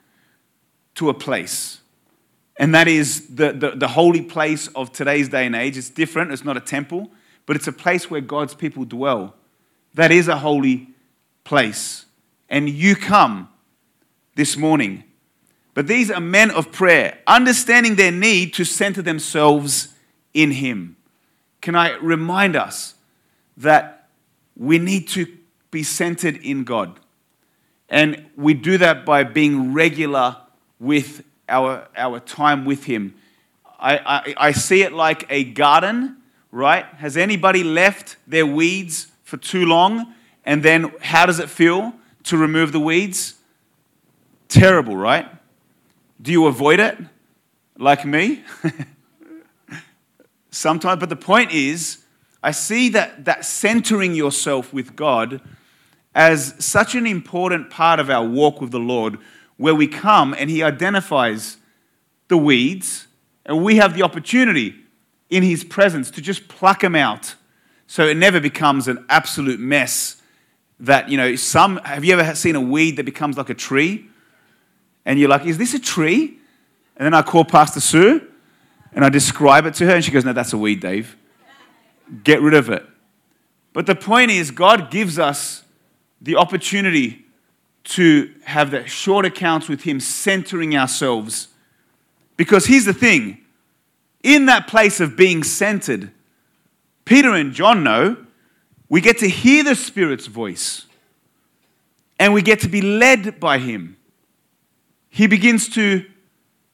to 0.94 1.10
a 1.10 1.14
place? 1.14 1.80
And 2.56 2.74
that 2.74 2.88
is 2.88 3.34
the, 3.34 3.52
the, 3.52 3.72
the, 3.72 3.88
holy 3.88 4.22
place 4.22 4.68
of 4.68 4.92
today's 4.92 5.28
day 5.28 5.44
and 5.44 5.54
age. 5.54 5.76
It's 5.76 5.90
different, 5.90 6.32
it's 6.32 6.44
not 6.44 6.56
a 6.56 6.60
temple, 6.60 7.10
but 7.44 7.54
it's 7.54 7.68
a 7.68 7.72
place 7.72 8.10
where 8.10 8.20
God's 8.20 8.54
people 8.54 8.84
dwell. 8.84 9.34
That 9.94 10.10
is 10.10 10.28
a 10.28 10.38
holy 10.38 10.88
place. 11.44 12.06
And 12.48 12.68
you 12.68 12.96
come 12.96 13.50
this 14.34 14.56
morning 14.56 15.04
but 15.78 15.86
these 15.86 16.10
are 16.10 16.20
men 16.20 16.50
of 16.50 16.72
prayer, 16.72 17.18
understanding 17.24 17.94
their 17.94 18.10
need 18.10 18.52
to 18.54 18.64
center 18.64 19.00
themselves 19.00 19.94
in 20.34 20.50
Him. 20.50 20.96
Can 21.60 21.76
I 21.76 21.96
remind 21.98 22.56
us 22.56 22.94
that 23.58 24.08
we 24.56 24.78
need 24.78 25.08
to 25.08 25.26
be 25.70 25.82
centered 25.82 26.36
in 26.36 26.64
God? 26.64 26.98
And 27.88 28.26
we 28.36 28.54
do 28.54 28.78
that 28.78 29.04
by 29.04 29.24
being 29.24 29.72
regular 29.72 30.36
with 30.78 31.24
our, 31.48 31.88
our 31.96 32.20
time 32.20 32.64
with 32.64 32.84
Him. 32.84 33.14
I, 33.78 33.98
I, 33.98 34.34
I 34.48 34.52
see 34.52 34.82
it 34.82 34.92
like 34.92 35.24
a 35.30 35.44
garden, 35.44 36.16
right? 36.50 36.84
Has 36.96 37.16
anybody 37.16 37.62
left 37.62 38.16
their 38.26 38.46
weeds 38.46 39.08
for 39.22 39.36
too 39.36 39.64
long? 39.64 40.14
And 40.44 40.62
then 40.62 40.92
how 41.00 41.26
does 41.26 41.38
it 41.38 41.48
feel 41.48 41.94
to 42.24 42.36
remove 42.36 42.72
the 42.72 42.80
weeds? 42.80 43.34
Terrible, 44.48 44.96
right? 44.96 45.28
Do 46.20 46.32
you 46.32 46.46
avoid 46.46 46.80
it 46.80 46.98
like 47.78 48.04
me? 48.04 48.42
Sometimes, 50.50 50.98
but 51.00 51.08
the 51.08 51.16
point 51.16 51.52
is, 51.52 51.98
I 52.42 52.52
see 52.52 52.88
that, 52.90 53.24
that 53.24 53.44
centering 53.44 54.14
yourself 54.14 54.72
with 54.72 54.96
God 54.96 55.40
as 56.14 56.54
such 56.64 56.94
an 56.94 57.06
important 57.06 57.70
part 57.70 58.00
of 58.00 58.10
our 58.10 58.26
walk 58.26 58.60
with 58.60 58.70
the 58.70 58.80
Lord, 58.80 59.18
where 59.56 59.74
we 59.74 59.86
come 59.86 60.34
and 60.34 60.50
He 60.50 60.62
identifies 60.62 61.56
the 62.28 62.36
weeds, 62.36 63.06
and 63.44 63.64
we 63.64 63.76
have 63.76 63.94
the 63.94 64.02
opportunity 64.02 64.74
in 65.30 65.42
His 65.42 65.64
presence 65.64 66.10
to 66.12 66.20
just 66.20 66.48
pluck 66.48 66.80
them 66.80 66.94
out 66.94 67.34
so 67.86 68.06
it 68.06 68.16
never 68.16 68.40
becomes 68.40 68.88
an 68.88 69.04
absolute 69.08 69.60
mess. 69.60 70.16
That, 70.80 71.08
you 71.08 71.16
know, 71.16 71.34
some, 71.34 71.78
have 71.78 72.04
you 72.04 72.16
ever 72.16 72.34
seen 72.36 72.54
a 72.54 72.60
weed 72.60 72.96
that 72.96 73.04
becomes 73.04 73.36
like 73.36 73.50
a 73.50 73.54
tree? 73.54 74.08
and 75.08 75.18
you're 75.18 75.30
like, 75.30 75.46
is 75.46 75.56
this 75.56 75.72
a 75.72 75.78
tree? 75.78 76.38
And 76.98 77.06
then 77.06 77.14
I 77.14 77.22
call 77.22 77.42
Pastor 77.42 77.80
Sue 77.80 78.20
and 78.92 79.02
I 79.02 79.08
describe 79.08 79.64
it 79.64 79.72
to 79.74 79.86
her, 79.86 79.94
and 79.94 80.04
she 80.04 80.10
goes, 80.10 80.24
no, 80.24 80.34
that's 80.34 80.52
a 80.52 80.58
weed, 80.58 80.80
Dave. 80.80 81.16
Get 82.24 82.40
rid 82.40 82.54
of 82.54 82.68
it. 82.70 82.84
But 83.72 83.86
the 83.86 83.94
point 83.94 84.30
is, 84.30 84.50
God 84.50 84.90
gives 84.90 85.18
us 85.18 85.64
the 86.20 86.36
opportunity 86.36 87.24
to 87.84 88.32
have 88.44 88.70
that 88.72 88.88
short 88.88 89.24
accounts 89.24 89.68
with 89.68 89.82
Him, 89.82 90.00
centering 90.00 90.76
ourselves. 90.76 91.48
Because 92.36 92.66
here's 92.66 92.84
the 92.84 92.94
thing 92.94 93.38
in 94.22 94.46
that 94.46 94.66
place 94.66 95.00
of 95.00 95.16
being 95.16 95.42
centered, 95.42 96.10
Peter 97.04 97.32
and 97.32 97.52
John 97.52 97.84
know 97.84 98.16
we 98.88 99.00
get 99.00 99.18
to 99.18 99.28
hear 99.28 99.62
the 99.62 99.74
Spirit's 99.74 100.26
voice 100.26 100.86
and 102.18 102.34
we 102.34 102.42
get 102.42 102.60
to 102.60 102.68
be 102.68 102.82
led 102.82 103.38
by 103.38 103.58
Him 103.58 103.98
he 105.10 105.26
begins 105.26 105.68
to 105.70 106.04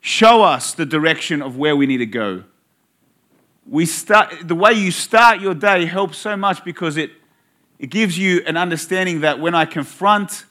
show 0.01 0.43
us 0.43 0.75
the 0.75 0.87
direction 0.87 1.41
of 1.41 1.57
where 1.57 1.77
we 1.77 1.87
need 1.87 1.99
to 1.99 2.07
go. 2.07 2.45
We 3.67 3.87
start, 3.87 4.35
the 4.47 4.55
way 4.55 4.73
you 4.73 4.91
start 4.91 5.41
your 5.41 5.55
day 5.55 5.87
helps 5.87 6.19
so 6.19 6.37
much 6.37 6.65
because 6.65 6.97
it, 6.97 7.11
it 7.79 7.87
gives 7.89 8.19
you 8.19 8.43
an 8.47 8.57
understanding 8.57 9.21
that 9.21 9.41
when 9.41 9.55
I 9.55 9.65
confront 9.65 10.45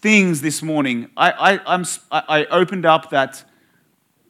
things 0.00 0.40
this 0.40 0.62
morning, 0.62 1.10
I, 1.16 1.30
I, 1.30 1.74
I'm, 1.74 1.84
I 2.10 2.44
opened 2.46 2.84
up 2.84 3.10
that, 3.10 3.44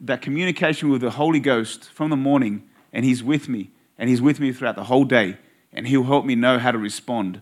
that 0.01 0.21
communication 0.21 0.91
with 0.91 1.01
the 1.01 1.11
Holy 1.11 1.41
Ghost 1.41 1.91
from 1.91 2.11
the 2.11 2.17
morning, 2.17 2.69
and 2.93 3.05
He's 3.05 3.23
with 3.23 3.49
me, 3.49 3.71
and 3.97 4.11
He's 4.11 4.21
with 4.21 4.41
me 4.41 4.53
throughout 4.53 4.77
the 4.77 4.85
whole 4.85 5.05
day, 5.05 5.39
and 5.73 5.87
He'll 5.89 6.05
help 6.05 6.27
me 6.27 6.35
know 6.35 6.59
how 6.59 6.71
to 6.71 6.79
respond. 6.79 7.41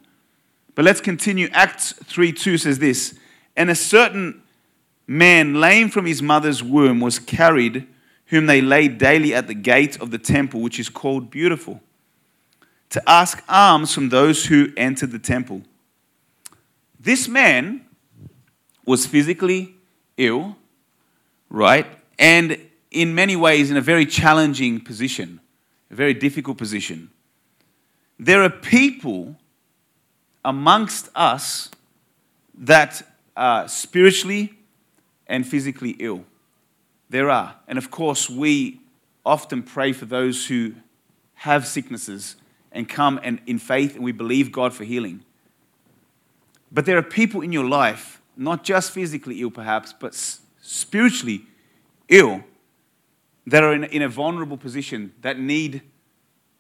But 0.76 0.84
let's 0.84 1.00
continue. 1.00 1.48
Acts 1.52 1.92
3 1.92 2.32
2 2.32 2.58
says 2.58 2.78
this, 2.78 3.18
and 3.56 3.70
a 3.70 3.74
certain 3.74 4.42
man, 5.10 5.54
lame 5.54 5.88
from 5.88 6.06
his 6.06 6.22
mother's 6.22 6.62
womb, 6.62 7.00
was 7.00 7.18
carried, 7.18 7.86
whom 8.30 8.46
they 8.46 8.60
laid 8.60 8.98
daily 8.98 9.34
at 9.34 9.46
the 9.48 9.54
gate 9.54 10.00
of 10.00 10.10
the 10.10 10.18
temple, 10.18 10.60
which 10.60 10.78
is 10.78 10.88
called 10.88 11.30
Beautiful, 11.30 11.80
to 12.88 13.02
ask 13.08 13.42
alms 13.48 13.92
from 13.92 14.08
those 14.08 14.46
who 14.46 14.68
entered 14.76 15.10
the 15.10 15.18
temple. 15.18 15.62
This 16.98 17.28
man 17.28 17.84
was 18.86 19.06
physically 19.06 19.74
ill, 20.16 20.56
right? 21.48 21.86
And 22.18 22.58
in 22.90 23.14
many 23.14 23.36
ways 23.36 23.70
in 23.70 23.76
a 23.76 23.80
very 23.80 24.06
challenging 24.06 24.80
position, 24.80 25.40
a 25.90 25.94
very 25.94 26.14
difficult 26.14 26.56
position. 26.56 27.10
There 28.18 28.42
are 28.42 28.50
people 28.50 29.36
amongst 30.44 31.08
us 31.14 31.70
that 32.54 33.02
are 33.36 33.66
spiritually 33.68 34.54
and 35.26 35.46
physically 35.46 35.96
ill. 35.98 36.24
There 37.10 37.28
are. 37.28 37.56
And 37.66 37.76
of 37.76 37.90
course, 37.90 38.30
we 38.30 38.80
often 39.26 39.62
pray 39.62 39.92
for 39.92 40.06
those 40.06 40.46
who 40.46 40.74
have 41.34 41.66
sicknesses 41.66 42.36
and 42.72 42.88
come 42.88 43.18
and 43.22 43.40
in 43.46 43.58
faith 43.58 43.96
and 43.96 44.04
we 44.04 44.12
believe 44.12 44.52
God 44.52 44.72
for 44.72 44.84
healing. 44.84 45.24
But 46.70 46.86
there 46.86 46.96
are 46.96 47.02
people 47.02 47.40
in 47.40 47.50
your 47.52 47.64
life, 47.64 48.22
not 48.36 48.62
just 48.62 48.92
physically 48.92 49.42
ill 49.42 49.50
perhaps, 49.50 49.92
but 49.92 50.14
spiritually 50.60 51.46
ill, 52.08 52.44
that 53.46 53.64
are 53.64 53.74
in, 53.74 53.84
in 53.84 54.02
a 54.02 54.08
vulnerable 54.08 54.56
position, 54.56 55.12
that 55.22 55.38
need, 55.38 55.82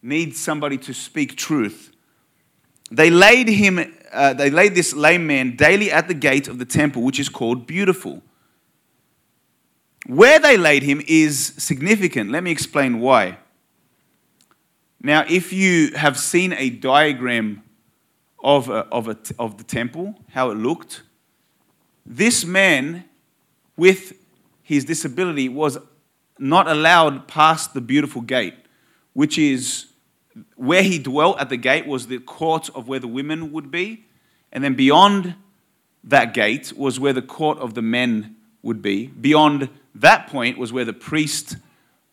need 0.02 0.34
somebody 0.34 0.76
to 0.78 0.92
speak 0.92 1.36
truth. 1.36 1.92
They 2.90 3.10
laid 3.10 3.46
him, 3.46 3.78
uh, 4.12 4.32
they 4.32 4.50
laid 4.50 4.74
this 4.74 4.94
lame 4.94 5.28
man 5.28 5.54
daily 5.54 5.92
at 5.92 6.08
the 6.08 6.14
gate 6.14 6.48
of 6.48 6.58
the 6.58 6.64
temple, 6.64 7.02
which 7.02 7.20
is 7.20 7.28
called 7.28 7.68
Beautiful 7.68 8.22
where 10.06 10.38
they 10.38 10.56
laid 10.56 10.82
him 10.82 11.02
is 11.06 11.54
significant. 11.58 12.30
Let 12.30 12.42
me 12.42 12.50
explain 12.50 13.00
why. 13.00 13.38
Now, 15.02 15.24
if 15.28 15.52
you 15.52 15.92
have 15.94 16.18
seen 16.18 16.52
a 16.52 16.70
diagram 16.70 17.62
of, 18.42 18.68
a, 18.68 18.86
of, 18.92 19.08
a, 19.08 19.16
of 19.38 19.58
the 19.58 19.64
temple, 19.64 20.14
how 20.30 20.50
it 20.50 20.56
looked, 20.56 21.02
this 22.04 22.44
man 22.44 23.04
with 23.76 24.14
his 24.62 24.84
disability 24.84 25.48
was 25.48 25.78
not 26.38 26.68
allowed 26.68 27.28
past 27.28 27.74
the 27.74 27.80
beautiful 27.80 28.22
gate, 28.22 28.54
which 29.12 29.38
is 29.38 29.86
where 30.56 30.82
he 30.82 30.98
dwelt 30.98 31.38
at 31.40 31.48
the 31.48 31.56
gate 31.56 31.86
was 31.86 32.06
the 32.06 32.18
court 32.18 32.70
of 32.74 32.88
where 32.88 33.00
the 33.00 33.08
women 33.08 33.52
would 33.52 33.70
be. 33.70 34.04
And 34.52 34.64
then 34.64 34.74
beyond 34.74 35.34
that 36.04 36.34
gate 36.34 36.72
was 36.76 36.98
where 36.98 37.12
the 37.12 37.22
court 37.22 37.58
of 37.58 37.74
the 37.74 37.82
men 37.82 38.36
would 38.62 38.82
be. 38.82 39.06
Beyond 39.06 39.68
that 39.94 40.26
point 40.28 40.58
was 40.58 40.72
where 40.72 40.84
the 40.84 40.92
priest 40.92 41.56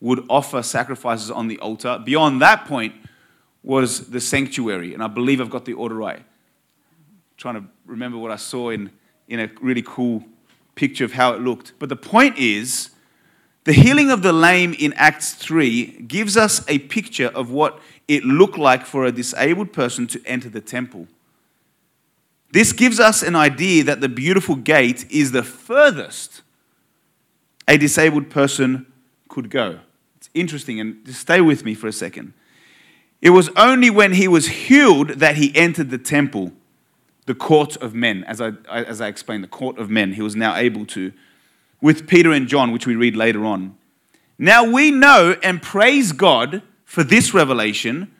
would 0.00 0.24
offer 0.28 0.62
sacrifices 0.62 1.30
on 1.30 1.48
the 1.48 1.58
altar. 1.58 2.00
Beyond 2.04 2.40
that 2.42 2.66
point 2.66 2.94
was 3.62 4.10
the 4.10 4.20
sanctuary. 4.20 4.94
And 4.94 5.02
I 5.02 5.08
believe 5.08 5.40
I've 5.40 5.50
got 5.50 5.64
the 5.64 5.74
order 5.74 5.94
right. 5.94 6.18
I'm 6.18 6.24
trying 7.36 7.54
to 7.56 7.64
remember 7.86 8.18
what 8.18 8.30
I 8.30 8.36
saw 8.36 8.70
in, 8.70 8.90
in 9.28 9.40
a 9.40 9.50
really 9.60 9.82
cool 9.82 10.24
picture 10.74 11.04
of 11.04 11.12
how 11.12 11.32
it 11.34 11.40
looked. 11.40 11.72
But 11.78 11.88
the 11.88 11.96
point 11.96 12.38
is, 12.38 12.90
The 13.68 13.74
healing 13.74 14.10
of 14.10 14.22
the 14.22 14.32
lame 14.32 14.74
in 14.78 14.94
Acts 14.94 15.34
3 15.34 16.04
gives 16.08 16.38
us 16.38 16.64
a 16.68 16.78
picture 16.78 17.26
of 17.26 17.50
what 17.50 17.80
it 18.08 18.24
looked 18.24 18.56
like 18.56 18.86
for 18.86 19.04
a 19.04 19.12
disabled 19.12 19.74
person 19.74 20.06
to 20.06 20.22
enter 20.24 20.48
the 20.48 20.62
temple. 20.62 21.06
This 22.50 22.72
gives 22.72 22.98
us 22.98 23.22
an 23.22 23.36
idea 23.36 23.84
that 23.84 24.00
the 24.00 24.08
beautiful 24.08 24.56
gate 24.56 25.10
is 25.10 25.32
the 25.32 25.42
furthest 25.42 26.42
a 27.66 27.76
disabled 27.76 28.30
person 28.30 28.86
could 29.28 29.50
go. 29.50 29.80
It's 30.16 30.30
interesting, 30.32 30.80
and 30.80 31.04
just 31.04 31.20
stay 31.20 31.40
with 31.40 31.64
me 31.64 31.74
for 31.74 31.86
a 31.86 31.92
second. 31.92 32.32
It 33.20 33.30
was 33.30 33.50
only 33.56 33.90
when 33.90 34.12
he 34.12 34.26
was 34.26 34.48
healed 34.48 35.10
that 35.10 35.36
he 35.36 35.54
entered 35.54 35.90
the 35.90 35.98
temple, 35.98 36.52
the 37.26 37.34
court 37.34 37.76
of 37.76 37.94
men. 37.94 38.24
As 38.24 38.40
I, 38.40 38.52
as 38.70 39.00
I 39.00 39.08
explained, 39.08 39.44
the 39.44 39.48
court 39.48 39.78
of 39.78 39.90
men, 39.90 40.14
he 40.14 40.22
was 40.22 40.34
now 40.34 40.56
able 40.56 40.86
to, 40.86 41.12
with 41.82 42.08
Peter 42.08 42.32
and 42.32 42.48
John, 42.48 42.72
which 42.72 42.86
we 42.86 42.96
read 42.96 43.16
later 43.16 43.44
on. 43.44 43.76
Now 44.38 44.64
we 44.64 44.90
know 44.90 45.36
and 45.42 45.60
praise 45.60 46.12
God 46.12 46.62
for 46.84 47.04
this 47.04 47.34
revelation 47.34 48.14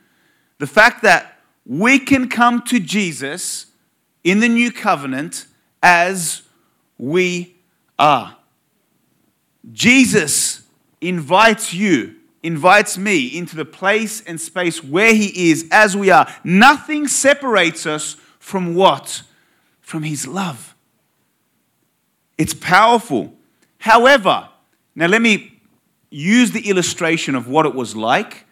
the 0.59 0.67
fact 0.67 1.03
that 1.03 1.39
we 1.65 2.01
can 2.01 2.29
come 2.29 2.63
to 2.63 2.81
Jesus 2.81 3.67
in 4.31 4.41
the 4.41 4.49
new 4.49 4.71
covenant 4.71 5.47
as 5.83 6.43
we 6.99 7.57
are. 7.99 8.37
Jesus 9.73 10.63
invites 11.01 11.73
you, 11.73 12.17
invites 12.43 12.99
me 12.99 13.27
into 13.27 13.57
the 13.57 13.65
place 13.65 14.23
and 14.23 14.41
space 14.41 14.83
where 14.83 15.15
He 15.15 15.51
is 15.51 15.67
as 15.71 15.97
we 15.97 16.11
are. 16.11 16.33
Nothing 16.45 17.07
separates 17.07 17.87
us 17.87 18.17
from 18.39 18.75
what? 18.75 19.23
From 19.81 20.03
His 20.03 20.27
love. 20.27 20.75
It's 22.37 22.55
powerful. 22.55 23.35
However, 23.79 24.49
now 24.95 25.07
let 25.07 25.23
me 25.23 25.61
use 26.11 26.53
the 26.53 26.69
illustration 26.69 27.35
of 27.35 27.49
what 27.49 27.67
it 27.67 27.75
was 27.75 27.95
like 27.95 28.47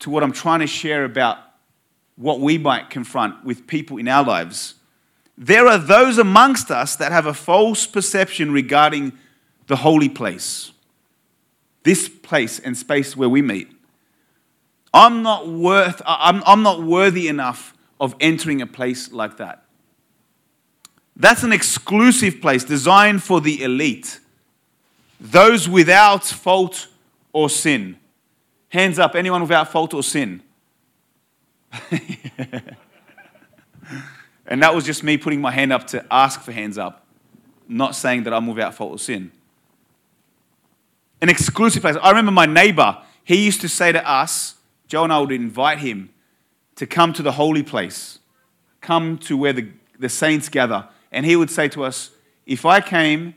to 0.00 0.10
what 0.10 0.22
I'm 0.22 0.32
trying 0.32 0.60
to 0.60 0.66
share 0.66 1.04
about 1.04 1.38
what 2.16 2.40
we 2.40 2.58
might 2.58 2.90
confront 2.90 3.44
with 3.44 3.66
people 3.66 3.96
in 3.96 4.08
our 4.08 4.24
lives. 4.24 4.74
There 5.42 5.66
are 5.66 5.78
those 5.78 6.18
amongst 6.18 6.70
us 6.70 6.96
that 6.96 7.12
have 7.12 7.24
a 7.24 7.32
false 7.32 7.86
perception 7.86 8.52
regarding 8.52 9.12
the 9.68 9.76
holy 9.76 10.10
place, 10.10 10.72
this 11.82 12.10
place 12.10 12.58
and 12.58 12.76
space 12.76 13.16
where 13.16 13.28
we 13.28 13.40
meet. 13.40 13.72
I'm 14.92 15.22
not 15.22 15.48
worth, 15.48 16.02
I'm, 16.04 16.42
I'm 16.44 16.62
not 16.62 16.82
worthy 16.82 17.26
enough 17.26 17.72
of 17.98 18.14
entering 18.20 18.60
a 18.60 18.66
place 18.66 19.12
like 19.12 19.38
that. 19.38 19.64
That's 21.16 21.42
an 21.42 21.52
exclusive 21.52 22.42
place 22.42 22.62
designed 22.62 23.22
for 23.22 23.40
the 23.40 23.62
elite, 23.62 24.20
those 25.18 25.66
without 25.66 26.24
fault 26.24 26.88
or 27.32 27.48
sin. 27.48 27.96
Hands 28.68 28.98
up, 28.98 29.14
anyone 29.14 29.40
without 29.40 29.72
fault 29.72 29.94
or 29.94 30.02
sin? 30.02 30.42
and 34.50 34.62
that 34.62 34.74
was 34.74 34.84
just 34.84 35.02
me 35.02 35.16
putting 35.16 35.40
my 35.40 35.50
hand 35.50 35.72
up 35.72 35.86
to 35.88 36.04
ask 36.10 36.42
for 36.42 36.52
hands 36.52 36.76
up, 36.76 37.06
not 37.68 37.94
saying 37.94 38.24
that 38.24 38.34
I'm 38.34 38.46
without 38.46 38.74
fault 38.74 38.92
or 38.92 38.98
sin 38.98 39.32
an 41.20 41.28
exclusive 41.28 41.82
place. 41.82 41.96
I 42.00 42.10
remember 42.10 42.32
my 42.32 42.46
neighbor, 42.46 42.98
he 43.24 43.44
used 43.44 43.60
to 43.60 43.68
say 43.68 43.92
to 43.92 44.08
us, 44.08 44.56
Joe 44.88 45.04
and 45.04 45.12
I 45.12 45.20
would 45.20 45.32
invite 45.32 45.78
him 45.78 46.10
to 46.76 46.86
come 46.86 47.12
to 47.12 47.22
the 47.22 47.32
holy 47.32 47.62
place, 47.62 48.18
come 48.80 49.18
to 49.18 49.36
where 49.36 49.52
the, 49.52 49.68
the 49.98 50.08
saints 50.08 50.48
gather. 50.48 50.88
And 51.12 51.26
he 51.26 51.36
would 51.36 51.50
say 51.50 51.68
to 51.68 51.84
us, 51.84 52.10
if 52.46 52.64
I 52.64 52.80
came 52.80 53.34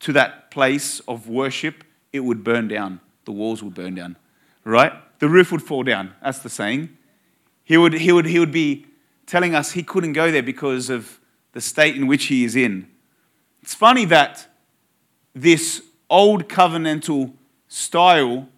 to 0.00 0.12
that 0.14 0.50
place 0.50 1.00
of 1.00 1.28
worship, 1.28 1.84
it 2.12 2.20
would 2.20 2.42
burn 2.42 2.68
down. 2.68 3.00
The 3.24 3.32
walls 3.32 3.62
would 3.62 3.74
burn 3.74 3.94
down, 3.94 4.16
right? 4.64 4.92
The 5.18 5.28
roof 5.28 5.52
would 5.52 5.62
fall 5.62 5.82
down. 5.82 6.14
That's 6.22 6.38
the 6.38 6.48
saying. 6.48 6.96
He 7.64 7.76
would, 7.76 7.92
he 7.92 8.10
would, 8.12 8.24
he 8.24 8.38
would 8.38 8.52
be 8.52 8.86
telling 9.28 9.54
us 9.54 9.72
he 9.72 9.82
couldn't 9.82 10.14
go 10.14 10.32
there 10.32 10.42
because 10.42 10.88
of 10.88 11.20
the 11.52 11.60
state 11.60 11.94
in 11.94 12.06
which 12.06 12.24
he 12.24 12.44
is 12.44 12.56
in. 12.56 12.88
It's 13.62 13.74
funny 13.74 14.06
that 14.06 14.48
this 15.34 15.82
old 16.08 16.48
covenantal 16.48 17.34
style 17.68 18.48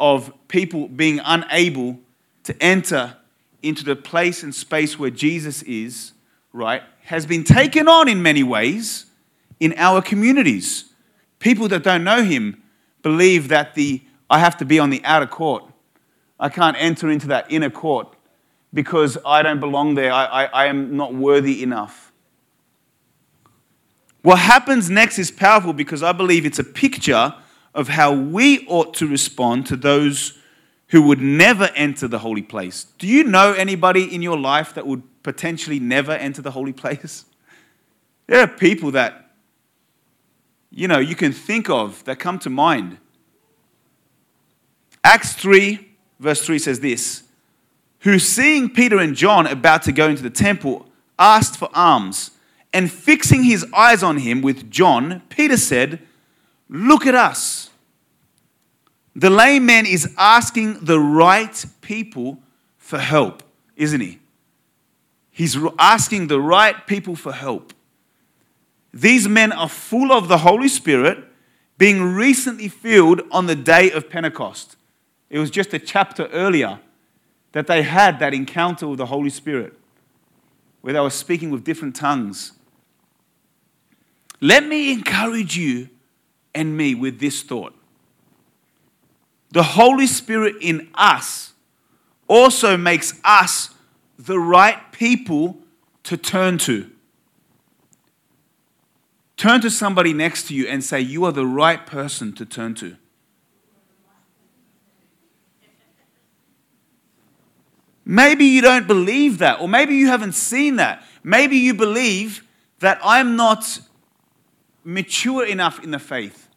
of 0.00 0.32
people 0.48 0.88
being 0.88 1.20
unable 1.24 2.00
to 2.42 2.60
enter 2.62 3.16
into 3.62 3.84
the 3.84 3.94
place 3.94 4.42
and 4.42 4.52
space 4.52 4.98
where 4.98 5.10
Jesus 5.10 5.62
is, 5.62 6.12
right, 6.52 6.82
has 7.04 7.24
been 7.24 7.44
taken 7.44 7.86
on 7.86 8.08
in 8.08 8.20
many 8.20 8.42
ways 8.42 9.06
in 9.60 9.74
our 9.76 10.02
communities. 10.02 10.86
People 11.38 11.68
that 11.68 11.84
don't 11.84 12.02
know 12.02 12.24
him 12.24 12.60
believe 13.00 13.48
that 13.48 13.76
the 13.76 14.02
I 14.28 14.40
have 14.40 14.56
to 14.56 14.64
be 14.64 14.80
on 14.80 14.90
the 14.90 15.04
outer 15.04 15.26
court. 15.26 15.62
I 16.40 16.48
can't 16.48 16.76
enter 16.80 17.08
into 17.08 17.28
that 17.28 17.46
inner 17.48 17.70
court 17.70 18.15
because 18.76 19.16
I 19.24 19.42
don't 19.42 19.58
belong 19.58 19.94
there. 19.94 20.12
I, 20.12 20.24
I, 20.26 20.44
I 20.44 20.66
am 20.66 20.98
not 20.98 21.14
worthy 21.14 21.62
enough. 21.62 22.12
What 24.20 24.38
happens 24.38 24.90
next 24.90 25.18
is 25.18 25.30
powerful 25.30 25.72
because 25.72 26.02
I 26.02 26.12
believe 26.12 26.44
it's 26.44 26.58
a 26.58 26.64
picture 26.64 27.34
of 27.74 27.88
how 27.88 28.12
we 28.12 28.66
ought 28.68 28.92
to 28.94 29.06
respond 29.06 29.64
to 29.68 29.76
those 29.76 30.38
who 30.88 31.00
would 31.02 31.22
never 31.22 31.70
enter 31.74 32.06
the 32.06 32.18
holy 32.18 32.42
place. 32.42 32.84
Do 32.98 33.06
you 33.06 33.24
know 33.24 33.54
anybody 33.54 34.14
in 34.14 34.20
your 34.20 34.38
life 34.38 34.74
that 34.74 34.86
would 34.86 35.02
potentially 35.22 35.80
never 35.80 36.12
enter 36.12 36.42
the 36.42 36.50
holy 36.50 36.72
place? 36.84 37.24
There 38.26 38.40
are 38.40 38.46
people 38.46 38.90
that, 38.90 39.30
you 40.70 40.86
know, 40.86 40.98
you 40.98 41.16
can 41.16 41.32
think 41.32 41.70
of 41.70 42.04
that 42.04 42.18
come 42.18 42.38
to 42.40 42.50
mind. 42.50 42.98
Acts 45.02 45.32
3, 45.32 45.96
verse 46.20 46.44
3 46.44 46.58
says 46.58 46.80
this 46.80 47.25
Who, 48.06 48.20
seeing 48.20 48.70
Peter 48.70 49.00
and 49.00 49.16
John 49.16 49.48
about 49.48 49.82
to 49.82 49.90
go 49.90 50.08
into 50.08 50.22
the 50.22 50.30
temple, 50.30 50.86
asked 51.18 51.56
for 51.56 51.68
alms. 51.74 52.30
And 52.72 52.88
fixing 52.88 53.42
his 53.42 53.66
eyes 53.74 54.04
on 54.04 54.18
him 54.18 54.42
with 54.42 54.70
John, 54.70 55.22
Peter 55.28 55.56
said, 55.56 55.98
Look 56.68 57.04
at 57.04 57.16
us. 57.16 57.70
The 59.16 59.28
lame 59.28 59.66
man 59.66 59.86
is 59.86 60.14
asking 60.16 60.84
the 60.84 61.00
right 61.00 61.66
people 61.80 62.38
for 62.78 63.00
help, 63.00 63.42
isn't 63.74 64.00
he? 64.00 64.20
He's 65.32 65.58
asking 65.76 66.28
the 66.28 66.40
right 66.40 66.86
people 66.86 67.16
for 67.16 67.32
help. 67.32 67.72
These 68.94 69.26
men 69.26 69.50
are 69.50 69.68
full 69.68 70.12
of 70.12 70.28
the 70.28 70.38
Holy 70.38 70.68
Spirit, 70.68 71.24
being 71.76 72.14
recently 72.14 72.68
filled 72.68 73.22
on 73.32 73.46
the 73.46 73.56
day 73.56 73.90
of 73.90 74.08
Pentecost. 74.08 74.76
It 75.28 75.40
was 75.40 75.50
just 75.50 75.74
a 75.74 75.80
chapter 75.80 76.28
earlier 76.28 76.78
that 77.56 77.66
they 77.66 77.80
had 77.80 78.18
that 78.18 78.34
encounter 78.34 78.86
with 78.86 78.98
the 78.98 79.06
Holy 79.06 79.30
Spirit, 79.30 79.72
where 80.82 80.92
they 80.92 81.00
were 81.00 81.08
speaking 81.08 81.50
with 81.50 81.64
different 81.64 81.96
tongues. 81.96 82.52
Let 84.42 84.66
me 84.66 84.92
encourage 84.92 85.56
you 85.56 85.88
and 86.54 86.76
me 86.76 86.94
with 86.94 87.18
this 87.18 87.42
thought. 87.42 87.74
The 89.52 89.62
Holy 89.62 90.06
Spirit 90.06 90.56
in 90.60 90.90
us 90.96 91.54
also 92.28 92.76
makes 92.76 93.18
us 93.24 93.70
the 94.18 94.38
right 94.38 94.92
people 94.92 95.56
to 96.02 96.18
turn 96.18 96.58
to. 96.58 96.90
Turn 99.38 99.62
to 99.62 99.70
somebody 99.70 100.12
next 100.12 100.48
to 100.48 100.54
you 100.54 100.66
and 100.68 100.84
say, 100.84 101.00
You 101.00 101.24
are 101.24 101.32
the 101.32 101.46
right 101.46 101.86
person 101.86 102.34
to 102.34 102.44
turn 102.44 102.74
to. 102.74 102.98
Maybe 108.08 108.44
you 108.44 108.62
don't 108.62 108.86
believe 108.86 109.38
that, 109.38 109.60
or 109.60 109.68
maybe 109.68 109.96
you 109.96 110.06
haven't 110.06 110.36
seen 110.36 110.76
that. 110.76 111.02
Maybe 111.24 111.56
you 111.56 111.74
believe 111.74 112.46
that 112.78 113.00
I'm 113.02 113.34
not 113.34 113.80
mature 114.84 115.44
enough 115.44 115.82
in 115.82 115.90
the 115.90 115.98
faith, 115.98 116.48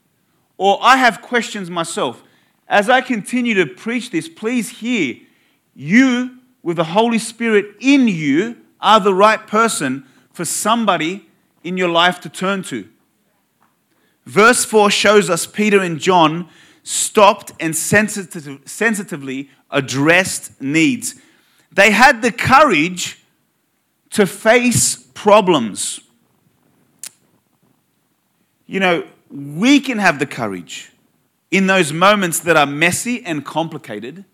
or 0.58 0.78
I 0.80 0.98
have 0.98 1.24
questions 1.24 1.72
myself. 1.72 2.22
As 2.68 2.88
I 2.88 3.02
continue 3.02 3.56
to 3.56 3.66
preach 3.66 4.12
this, 4.12 4.30
please 4.30 4.70
hear 4.70 5.16
you, 5.74 6.38
with 6.62 6.78
the 6.78 6.84
Holy 6.84 7.18
Spirit 7.18 7.78
in 7.80 8.08
you, 8.08 8.58
are 8.80 9.00
the 9.00 9.16
right 9.16 9.48
person 9.48 10.06
for 10.32 10.46
somebody 10.46 11.28
in 11.64 11.78
your 11.78 11.90
life 11.90 12.20
to 12.22 12.30
turn 12.30 12.62
to. 12.64 12.88
Verse 14.26 14.66
4 14.66 14.92
shows 14.92 15.32
us 15.32 15.48
Peter 15.48 15.80
and 15.80 16.00
John 16.00 16.48
stopped 16.84 17.54
and 17.60 17.76
sensitive, 17.76 18.62
sensitively 18.66 19.50
addressed 19.72 20.62
needs. 20.62 21.16
They 21.80 21.92
had 21.92 22.22
the 22.22 22.32
courage 22.32 23.24
to 24.12 24.26
face 24.26 24.96
problems 25.14 26.02
you 28.70 28.80
know, 28.80 29.04
we 29.32 29.80
can 29.80 29.98
have 29.98 30.20
the 30.20 30.28
courage 30.28 30.92
in 31.50 31.66
those 31.66 31.92
moments 31.92 32.40
that 32.42 32.56
are 32.56 32.68
messy 32.68 33.26
and 33.26 33.44
complicated, 33.44 34.26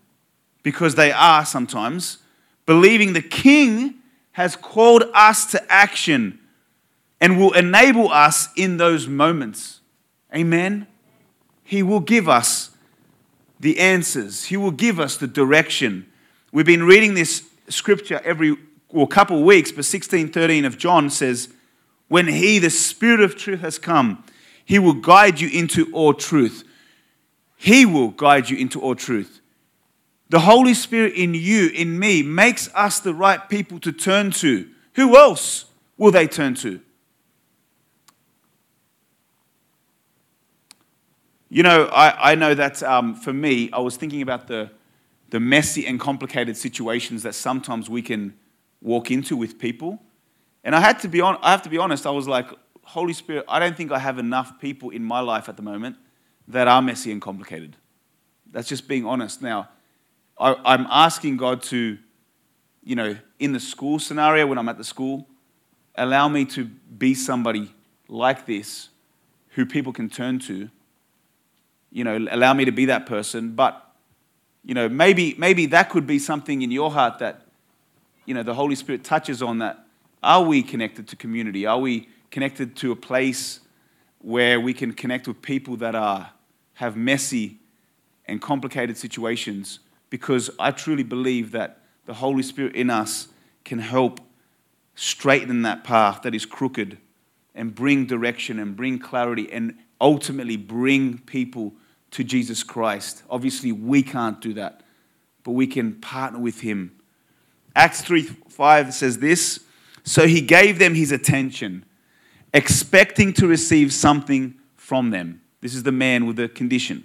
because 0.62 0.94
they 0.94 1.10
are 1.10 1.46
sometimes, 1.46 2.18
believing 2.66 3.14
the 3.14 3.22
King 3.22 3.94
has 4.32 4.54
called 4.54 5.04
us 5.14 5.50
to 5.52 5.72
action 5.72 6.38
and 7.18 7.38
will 7.38 7.54
enable 7.54 8.12
us 8.12 8.50
in 8.56 8.76
those 8.76 9.08
moments. 9.08 9.80
Amen? 10.34 10.86
He 11.64 11.82
will 11.82 12.00
give 12.00 12.28
us 12.28 12.72
the 13.58 13.78
answers, 13.78 14.44
He 14.44 14.58
will 14.58 14.70
give 14.70 15.00
us 15.00 15.16
the 15.16 15.26
direction. 15.26 16.12
We've 16.56 16.64
been 16.64 16.84
reading 16.84 17.12
this 17.12 17.46
scripture 17.68 18.18
every 18.24 18.56
well, 18.90 19.06
couple 19.06 19.40
of 19.40 19.44
weeks, 19.44 19.70
but 19.72 19.84
1613 19.84 20.64
of 20.64 20.78
John 20.78 21.10
says, 21.10 21.50
When 22.08 22.28
He, 22.28 22.58
the 22.58 22.70
Spirit 22.70 23.20
of 23.20 23.36
truth, 23.36 23.60
has 23.60 23.78
come, 23.78 24.24
He 24.64 24.78
will 24.78 24.94
guide 24.94 25.38
you 25.38 25.50
into 25.50 25.92
all 25.92 26.14
truth. 26.14 26.64
He 27.56 27.84
will 27.84 28.08
guide 28.08 28.48
you 28.48 28.56
into 28.56 28.80
all 28.80 28.94
truth. 28.94 29.42
The 30.30 30.40
Holy 30.40 30.72
Spirit 30.72 31.12
in 31.12 31.34
you, 31.34 31.68
in 31.68 31.98
me, 31.98 32.22
makes 32.22 32.74
us 32.74 33.00
the 33.00 33.12
right 33.12 33.46
people 33.50 33.78
to 33.80 33.92
turn 33.92 34.30
to. 34.30 34.66
Who 34.94 35.14
else 35.14 35.66
will 35.98 36.10
they 36.10 36.26
turn 36.26 36.54
to? 36.54 36.80
You 41.50 41.64
know, 41.64 41.84
I, 41.92 42.32
I 42.32 42.34
know 42.34 42.54
that 42.54 42.82
um, 42.82 43.14
for 43.14 43.34
me, 43.34 43.68
I 43.74 43.80
was 43.80 43.98
thinking 43.98 44.22
about 44.22 44.46
the, 44.46 44.70
the 45.30 45.40
messy 45.40 45.86
and 45.86 45.98
complicated 45.98 46.56
situations 46.56 47.22
that 47.22 47.34
sometimes 47.34 47.90
we 47.90 48.02
can 48.02 48.34
walk 48.80 49.10
into 49.10 49.36
with 49.36 49.58
people. 49.58 50.00
And 50.64 50.74
I 50.74 50.80
had 50.80 51.00
to 51.00 51.08
be 51.08 51.20
on, 51.20 51.38
I 51.42 51.50
have 51.50 51.62
to 51.62 51.68
be 51.68 51.78
honest, 51.78 52.06
I 52.06 52.10
was 52.10 52.28
like, 52.28 52.46
Holy 52.82 53.12
Spirit, 53.12 53.44
I 53.48 53.58
don't 53.58 53.76
think 53.76 53.90
I 53.90 53.98
have 53.98 54.18
enough 54.18 54.60
people 54.60 54.90
in 54.90 55.02
my 55.02 55.20
life 55.20 55.48
at 55.48 55.56
the 55.56 55.62
moment 55.62 55.96
that 56.48 56.68
are 56.68 56.80
messy 56.80 57.10
and 57.10 57.20
complicated. 57.20 57.76
That's 58.50 58.68
just 58.68 58.86
being 58.86 59.04
honest. 59.04 59.42
Now, 59.42 59.68
I, 60.38 60.74
am 60.74 60.86
asking 60.90 61.38
God 61.38 61.62
to, 61.64 61.98
you 62.84 62.94
know, 62.94 63.16
in 63.38 63.52
the 63.52 63.60
school 63.60 63.98
scenario, 63.98 64.46
when 64.46 64.58
I'm 64.58 64.68
at 64.68 64.78
the 64.78 64.84
school, 64.84 65.26
allow 65.94 66.28
me 66.28 66.44
to 66.46 66.64
be 66.64 67.14
somebody 67.14 67.74
like 68.08 68.46
this 68.46 68.90
who 69.50 69.66
people 69.66 69.92
can 69.92 70.08
turn 70.08 70.38
to. 70.40 70.70
You 71.90 72.04
know, 72.04 72.28
allow 72.30 72.52
me 72.54 72.66
to 72.66 72.72
be 72.72 72.86
that 72.86 73.06
person. 73.06 73.52
But, 73.54 73.85
you 74.66 74.74
know, 74.74 74.88
maybe, 74.88 75.36
maybe 75.38 75.66
that 75.66 75.90
could 75.90 76.08
be 76.08 76.18
something 76.18 76.60
in 76.60 76.72
your 76.72 76.90
heart 76.90 77.20
that, 77.20 77.42
you 78.24 78.34
know, 78.34 78.42
the 78.42 78.54
Holy 78.54 78.74
Spirit 78.74 79.04
touches 79.04 79.40
on 79.40 79.58
that. 79.58 79.86
Are 80.24 80.42
we 80.42 80.60
connected 80.64 81.06
to 81.08 81.16
community? 81.16 81.64
Are 81.66 81.78
we 81.78 82.08
connected 82.32 82.74
to 82.78 82.90
a 82.90 82.96
place 82.96 83.60
where 84.18 84.60
we 84.60 84.74
can 84.74 84.92
connect 84.92 85.28
with 85.28 85.40
people 85.40 85.76
that 85.76 85.94
are, 85.94 86.30
have 86.74 86.96
messy 86.96 87.58
and 88.26 88.42
complicated 88.42 88.96
situations? 88.96 89.78
Because 90.10 90.50
I 90.58 90.72
truly 90.72 91.04
believe 91.04 91.52
that 91.52 91.78
the 92.06 92.14
Holy 92.14 92.42
Spirit 92.42 92.74
in 92.74 92.90
us 92.90 93.28
can 93.64 93.78
help 93.78 94.20
straighten 94.96 95.62
that 95.62 95.84
path 95.84 96.22
that 96.22 96.34
is 96.34 96.44
crooked 96.44 96.98
and 97.54 97.72
bring 97.72 98.04
direction 98.04 98.58
and 98.58 98.74
bring 98.74 98.98
clarity 98.98 99.48
and 99.52 99.78
ultimately 100.00 100.56
bring 100.56 101.18
people 101.18 101.72
to 102.12 102.24
Jesus 102.24 102.62
Christ. 102.62 103.22
Obviously, 103.28 103.72
we 103.72 104.02
can't 104.02 104.40
do 104.40 104.54
that, 104.54 104.82
but 105.44 105.52
we 105.52 105.66
can 105.66 105.94
partner 105.94 106.38
with 106.38 106.60
Him. 106.60 106.92
Acts 107.74 108.02
3 108.02 108.22
5 108.22 108.94
says 108.94 109.18
this 109.18 109.60
So 110.04 110.26
he 110.26 110.40
gave 110.40 110.78
them 110.78 110.94
his 110.94 111.12
attention, 111.12 111.84
expecting 112.54 113.32
to 113.34 113.46
receive 113.46 113.92
something 113.92 114.54
from 114.74 115.10
them. 115.10 115.42
This 115.60 115.74
is 115.74 115.82
the 115.82 115.92
man 115.92 116.26
with 116.26 116.36
the 116.36 116.48
condition. 116.48 117.04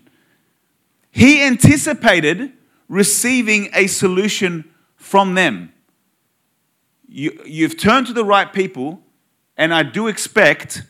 He 1.12 1.44
anticipated 1.44 2.54
receiving 2.88 3.70
a 3.74 3.88
solution 3.88 4.72
from 4.96 5.36
them 5.36 5.74
you, 7.12 7.38
you've 7.46 7.78
turned 7.78 8.08
to 8.08 8.14
the 8.14 8.24
right 8.24 8.52
people, 8.52 9.02
and 9.58 9.74
I 9.74 9.84
do 9.84 10.08
expect 10.08 10.84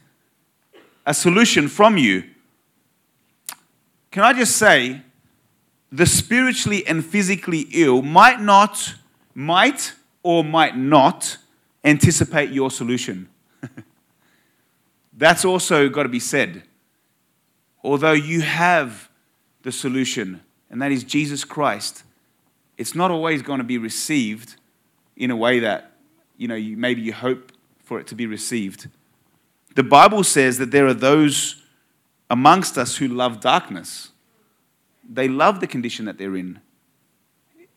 a 1.06 1.13
solution 1.13 1.67
from 1.67 1.97
you. 1.97 2.24
Can 4.12 4.24
I 4.24 4.34
just 4.34 4.58
say, 4.58 5.02
the 5.91 6.06
spiritually 6.06 6.86
and 6.88 7.04
physically 7.04 7.67
ill 7.74 8.02
might 8.02 8.39
not, 8.39 8.95
might 9.34 9.93
or 10.24 10.43
might 10.43 10.78
not 10.78 11.38
anticipate 11.84 12.52
your 12.52 12.71
solution. 12.71 13.28
That's 15.13 15.43
also 15.43 15.89
got 15.89 16.04
to 16.04 16.10
be 16.10 16.19
said. 16.19 16.63
Although 17.84 18.13
you 18.13 18.41
have 18.41 19.10
the 19.63 19.71
solution, 19.71 20.41
and 20.69 20.82
that 20.82 20.91
is 20.91 21.04
Jesus 21.04 21.43
Christ, 21.43 22.04
it's 22.78 22.95
not 22.95 23.12
always 23.12 23.41
going 23.41 23.58
to 23.58 23.63
be 23.63 23.78
received 23.78 24.56
in 25.17 25.32
a 25.32 25.36
way 25.36 25.60
that 25.60 25.91
you 26.38 26.47
know, 26.47 26.56
you, 26.56 26.78
maybe 26.78 27.02
you 27.02 27.13
hope 27.13 27.52
for 27.84 28.00
it 28.00 28.08
to 28.08 28.15
be 28.15 28.26
received. 28.26 28.88
The 29.76 29.84
Bible 29.84 30.24
says 30.24 30.58
that 30.58 30.71
there 30.71 30.88
are 30.88 30.93
those 30.93 31.61
amongst 32.32 32.78
us 32.78 32.96
who 32.96 33.10
love 33.10 33.41
darkness. 33.41 34.12
They 35.08 35.28
love 35.28 35.60
the 35.60 35.67
condition 35.67 36.06
that 36.06 36.17
they're 36.17 36.38
in. 36.38 36.62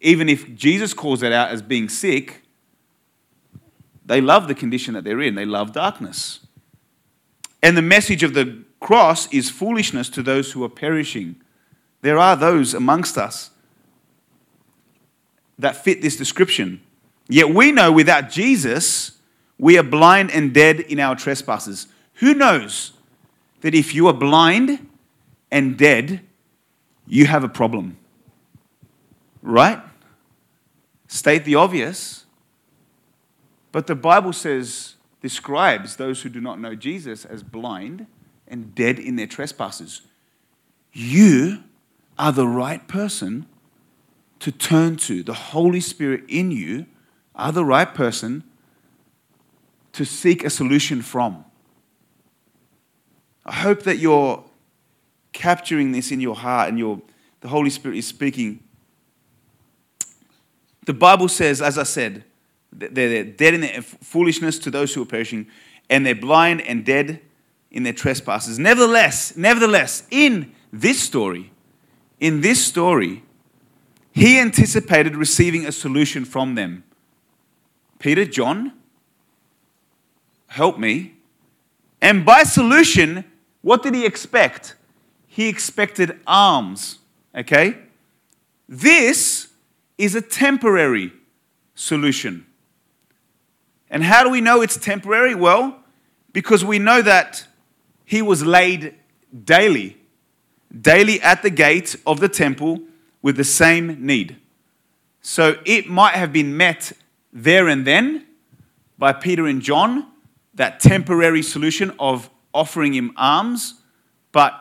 Even 0.00 0.28
if 0.28 0.54
Jesus 0.54 0.94
calls 0.94 1.24
it 1.24 1.32
out 1.32 1.48
as 1.48 1.60
being 1.60 1.88
sick, 1.88 2.42
they 4.06 4.20
love 4.20 4.46
the 4.46 4.54
condition 4.54 4.94
that 4.94 5.02
they're 5.02 5.20
in. 5.20 5.34
They 5.34 5.44
love 5.44 5.72
darkness. 5.72 6.46
And 7.64 7.76
the 7.76 7.82
message 7.82 8.22
of 8.22 8.34
the 8.34 8.62
cross 8.78 9.26
is 9.32 9.50
foolishness 9.50 10.08
to 10.10 10.22
those 10.22 10.52
who 10.52 10.62
are 10.62 10.68
perishing. 10.68 11.34
There 12.02 12.18
are 12.18 12.36
those 12.36 12.74
amongst 12.74 13.18
us 13.18 13.50
that 15.58 15.74
fit 15.74 16.00
this 16.00 16.16
description. 16.16 16.80
Yet 17.28 17.52
we 17.52 17.72
know 17.72 17.90
without 17.90 18.30
Jesus, 18.30 19.18
we 19.58 19.76
are 19.78 19.82
blind 19.82 20.30
and 20.30 20.54
dead 20.54 20.78
in 20.78 21.00
our 21.00 21.16
trespasses. 21.16 21.88
Who 22.14 22.34
knows 22.34 22.92
that 23.64 23.74
if 23.74 23.94
you 23.94 24.06
are 24.08 24.12
blind 24.12 24.90
and 25.50 25.78
dead, 25.78 26.20
you 27.06 27.24
have 27.24 27.42
a 27.42 27.48
problem? 27.48 27.96
Right? 29.40 29.80
State 31.08 31.46
the 31.46 31.54
obvious. 31.54 32.26
But 33.72 33.86
the 33.86 33.94
Bible 33.94 34.34
says, 34.34 34.96
describes 35.22 35.96
those 35.96 36.20
who 36.20 36.28
do 36.28 36.42
not 36.42 36.60
know 36.60 36.74
Jesus 36.74 37.24
as 37.24 37.42
blind 37.42 38.06
and 38.46 38.74
dead 38.74 38.98
in 38.98 39.16
their 39.16 39.26
trespasses. 39.26 40.02
You 40.92 41.60
are 42.18 42.32
the 42.32 42.46
right 42.46 42.86
person 42.86 43.46
to 44.40 44.52
turn 44.52 44.96
to. 44.96 45.22
The 45.22 45.32
Holy 45.32 45.80
Spirit 45.80 46.24
in 46.28 46.50
you 46.50 46.84
are 47.34 47.50
the 47.50 47.64
right 47.64 47.94
person 47.94 48.44
to 49.92 50.04
seek 50.04 50.44
a 50.44 50.50
solution 50.50 51.00
from. 51.00 51.46
I 53.46 53.52
hope 53.52 53.82
that 53.82 53.98
you're 53.98 54.44
capturing 55.32 55.92
this 55.92 56.10
in 56.10 56.20
your 56.20 56.34
heart 56.34 56.68
and 56.68 56.78
your, 56.78 57.02
the 57.40 57.48
Holy 57.48 57.70
Spirit 57.70 57.98
is 57.98 58.06
speaking. 58.06 58.60
The 60.86 60.94
Bible 60.94 61.28
says, 61.28 61.60
as 61.60 61.78
I 61.78 61.82
said, 61.82 62.24
they're 62.72 63.24
dead 63.24 63.54
in 63.54 63.60
their 63.60 63.82
foolishness 63.82 64.58
to 64.60 64.70
those 64.70 64.94
who 64.94 65.02
are 65.02 65.06
perishing, 65.06 65.46
and 65.88 66.04
they're 66.04 66.14
blind 66.14 66.60
and 66.62 66.84
dead 66.84 67.20
in 67.70 67.82
their 67.82 67.92
trespasses. 67.92 68.58
Nevertheless, 68.58 69.36
nevertheless, 69.36 70.04
in 70.10 70.52
this 70.72 71.00
story, 71.00 71.52
in 72.20 72.40
this 72.40 72.64
story, 72.64 73.22
he 74.12 74.38
anticipated 74.38 75.16
receiving 75.16 75.66
a 75.66 75.72
solution 75.72 76.24
from 76.24 76.54
them. 76.54 76.84
Peter, 77.98 78.24
John, 78.24 78.72
help 80.48 80.78
me. 80.78 81.14
And 82.00 82.24
by 82.24 82.44
solution, 82.44 83.24
what 83.64 83.82
did 83.82 83.94
he 83.94 84.04
expect? 84.04 84.74
He 85.26 85.48
expected 85.48 86.20
alms. 86.26 86.98
Okay? 87.34 87.78
This 88.68 89.48
is 89.96 90.14
a 90.14 90.20
temporary 90.20 91.14
solution. 91.74 92.44
And 93.88 94.04
how 94.04 94.22
do 94.22 94.28
we 94.28 94.42
know 94.42 94.60
it's 94.60 94.76
temporary? 94.76 95.34
Well, 95.34 95.78
because 96.34 96.62
we 96.62 96.78
know 96.78 97.00
that 97.00 97.46
he 98.04 98.20
was 98.20 98.44
laid 98.44 98.96
daily, 99.44 99.96
daily 100.78 101.22
at 101.22 101.42
the 101.42 101.50
gate 101.50 101.96
of 102.06 102.20
the 102.20 102.28
temple 102.28 102.82
with 103.22 103.38
the 103.38 103.44
same 103.44 104.04
need. 104.04 104.36
So 105.22 105.56
it 105.64 105.88
might 105.88 106.16
have 106.16 106.34
been 106.34 106.54
met 106.54 106.92
there 107.32 107.68
and 107.68 107.86
then 107.86 108.26
by 108.98 109.14
Peter 109.14 109.46
and 109.46 109.62
John, 109.62 110.06
that 110.52 110.80
temporary 110.80 111.42
solution 111.42 111.94
of 111.98 112.28
offering 112.54 112.94
him 112.94 113.12
alms, 113.16 113.74
but 114.32 114.54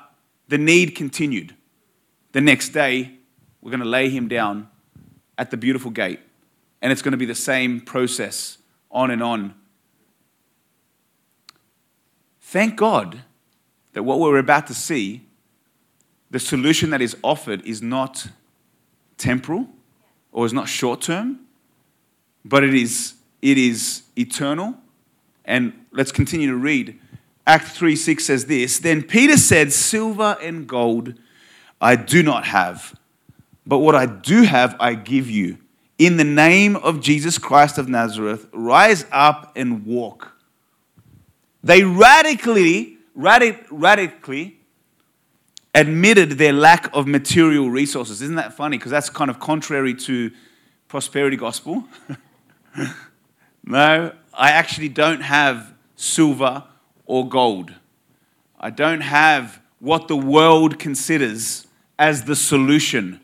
the 0.50 0.58
need 0.58 0.96
continued. 0.96 1.56
The 2.34 2.42
next 2.42 2.70
day, 2.70 3.14
we're 3.62 3.72
going 3.72 3.80
to 3.80 3.88
lay 3.88 4.10
him 4.10 4.28
down 4.28 4.68
at 5.38 5.52
the 5.52 5.58
beautiful 5.58 5.92
gate, 5.92 6.20
and 6.82 6.92
it's 6.92 7.02
going 7.02 7.14
to 7.14 7.18
be 7.18 7.26
the 7.26 7.36
same 7.36 7.80
process 7.80 8.58
on 8.92 9.12
and 9.12 9.24
on. 9.24 9.54
Thank 12.42 12.76
God 12.76 13.22
that 13.94 14.04
what 14.04 14.20
we're 14.20 14.38
about 14.38 14.68
to 14.68 14.74
see, 14.74 15.22
the 16.30 16.40
solution 16.40 16.90
that 16.90 17.02
is 17.02 17.16
offered, 17.24 17.66
is 17.66 17.82
not 17.82 18.28
temporal 19.18 19.68
or 20.32 20.46
is 20.46 20.54
not 20.54 20.68
short 20.68 21.02
term, 21.02 21.40
but 22.44 22.64
it 22.64 22.74
is, 22.74 23.14
it 23.42 23.58
is 23.58 24.04
eternal. 24.18 24.76
And 25.46 25.74
let's 25.92 26.12
continue 26.12 26.50
to 26.50 26.56
read. 26.56 27.00
Act 27.46 27.68
3 27.68 27.96
6 27.96 28.24
says 28.24 28.46
this 28.46 28.80
Then 28.80 29.04
Peter 29.04 29.38
said, 29.38 29.74
Silver 29.74 30.38
and 30.42 30.68
gold 30.68 31.16
I 31.82 31.96
do 31.96 32.24
not 32.24 32.46
have, 32.46 32.98
but 33.66 33.80
what 33.80 33.96
I 33.96 34.06
do 34.06 34.44
have 34.44 34.76
I 34.80 34.96
give 34.96 35.30
you. 35.30 35.58
In 36.00 36.18
the 36.18 36.24
name 36.24 36.76
of 36.78 37.02
Jesus 37.02 37.38
Christ 37.38 37.78
of 37.78 37.88
Nazareth, 37.88 38.48
rise 38.52 39.06
up 39.12 39.52
and 39.56 39.86
walk. 39.86 40.34
They 41.64 41.84
radically, 41.84 42.98
radic- 43.18 43.66
radically 43.70 44.60
admitted 45.76 46.32
their 46.32 46.54
lack 46.54 46.94
of 46.96 47.08
material 47.08 47.70
resources. 47.70 48.22
Isn't 48.22 48.36
that 48.36 48.54
funny? 48.54 48.78
Because 48.78 48.92
that's 48.92 49.10
kind 49.10 49.30
of 49.30 49.40
contrary 49.40 49.94
to 49.96 50.32
prosperity 50.88 51.38
gospel. 51.38 51.84
no, 53.64 54.14
I 54.34 54.52
actually 54.52 54.90
don't 54.90 55.22
have 55.22 55.74
silver 55.96 56.64
or 57.06 57.28
gold. 57.28 57.74
I 58.60 58.70
don't 58.70 59.02
have 59.02 59.62
what 59.80 60.08
the 60.08 60.16
world 60.16 60.80
considers 60.80 61.68
as 62.00 62.24
the 62.24 62.36
solution. 62.36 63.20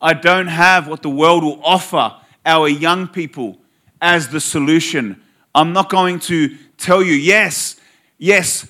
I 0.00 0.12
don't 0.12 0.48
have 0.48 0.88
what 0.88 1.02
the 1.02 1.10
world 1.10 1.42
will 1.42 1.60
offer 1.64 2.14
our 2.44 2.68
young 2.68 3.08
people 3.08 3.58
as 4.00 4.28
the 4.28 4.40
solution. 4.40 5.22
I'm 5.54 5.72
not 5.72 5.88
going 5.88 6.20
to 6.20 6.56
tell 6.76 7.02
you, 7.02 7.14
yes, 7.14 7.76
yes, 8.18 8.68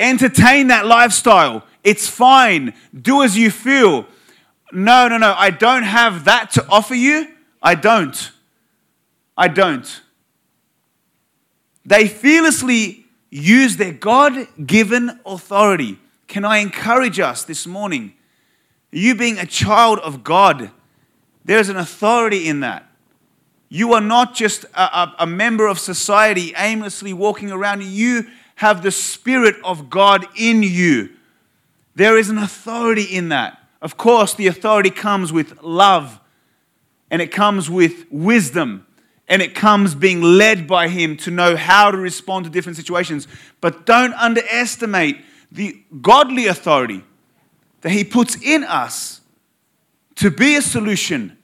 entertain 0.00 0.66
that 0.68 0.86
lifestyle. 0.86 1.64
It's 1.84 2.08
fine. 2.08 2.74
Do 3.00 3.22
as 3.22 3.38
you 3.38 3.50
feel. 3.50 4.06
No, 4.72 5.08
no, 5.08 5.18
no. 5.18 5.34
I 5.36 5.50
don't 5.50 5.84
have 5.84 6.24
that 6.24 6.50
to 6.52 6.66
offer 6.68 6.94
you. 6.94 7.28
I 7.62 7.74
don't. 7.74 8.32
I 9.36 9.48
don't. 9.48 10.02
They 11.84 12.08
fearlessly 12.08 12.99
use 13.30 13.76
their 13.76 13.92
God 13.92 14.48
given 14.66 15.20
authority. 15.24 15.98
Can 16.26 16.44
I 16.44 16.58
encourage 16.58 17.18
us 17.20 17.44
this 17.44 17.66
morning? 17.66 18.14
You 18.90 19.14
being 19.14 19.38
a 19.38 19.46
child 19.46 20.00
of 20.00 20.24
God, 20.24 20.70
there's 21.44 21.68
an 21.68 21.76
authority 21.76 22.48
in 22.48 22.60
that. 22.60 22.86
You 23.68 23.92
are 23.94 24.00
not 24.00 24.34
just 24.34 24.64
a, 24.74 24.82
a, 24.82 25.14
a, 25.20 25.26
member 25.26 25.68
of 25.68 25.78
society 25.78 26.52
aimlessly 26.56 27.12
walking 27.12 27.52
around. 27.52 27.84
You 27.84 28.26
have 28.56 28.82
the 28.82 28.90
Spirit 28.90 29.54
of 29.62 29.88
God 29.88 30.26
in 30.36 30.64
you. 30.64 31.10
There 31.94 32.18
is 32.18 32.30
an 32.30 32.38
authority 32.38 33.04
in 33.04 33.28
that. 33.28 33.58
Of 33.80 33.96
course, 33.96 34.34
the 34.34 34.48
authority 34.48 34.90
comes 34.90 35.32
with 35.32 35.62
love, 35.62 36.20
and 37.10 37.22
it 37.22 37.30
comes 37.30 37.70
with 37.70 38.06
wisdom, 38.10 38.86
and 39.30 39.40
it 39.40 39.54
comes 39.54 39.94
being 39.94 40.20
led 40.20 40.66
by 40.66 40.88
Him 40.88 41.16
to 41.18 41.30
know 41.30 41.54
how 41.54 41.92
to 41.92 41.96
respond 41.96 42.44
to 42.44 42.50
different 42.50 42.76
situations. 42.76 43.28
But 43.60 43.86
don't 43.86 44.12
underestimate 44.14 45.18
the 45.52 45.80
godly 46.02 46.48
authority 46.48 47.04
that 47.82 47.90
He 47.90 48.02
puts 48.02 48.34
in 48.42 48.64
us 48.64 49.20
to 50.16 50.32
be 50.32 50.56
a 50.56 50.62
solution 50.62 51.38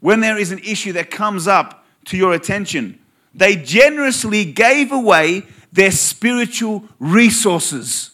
when 0.00 0.18
there 0.18 0.36
is 0.36 0.50
an 0.50 0.58
issue 0.58 0.92
that 0.94 1.12
comes 1.12 1.46
up 1.46 1.86
to 2.06 2.16
your 2.16 2.34
attention. 2.34 2.98
They 3.32 3.54
generously 3.54 4.44
gave 4.44 4.90
away 4.90 5.44
their 5.72 5.92
spiritual 5.92 6.84
resources. 6.98 8.10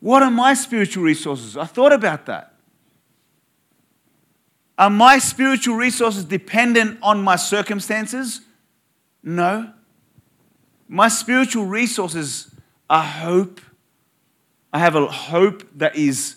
What 0.00 0.22
are 0.22 0.30
my 0.30 0.54
spiritual 0.54 1.04
resources? 1.04 1.58
I 1.58 1.66
thought 1.66 1.92
about 1.92 2.24
that. 2.24 2.49
Are 4.80 4.88
my 4.88 5.18
spiritual 5.18 5.76
resources 5.76 6.24
dependent 6.24 7.00
on 7.02 7.22
my 7.22 7.36
circumstances? 7.36 8.40
No. 9.22 9.74
My 10.88 11.08
spiritual 11.08 11.66
resources 11.66 12.50
are 12.88 13.02
hope. 13.02 13.60
I 14.72 14.78
have 14.78 14.96
a 14.96 15.06
hope 15.06 15.68
that 15.76 15.96
is 15.96 16.36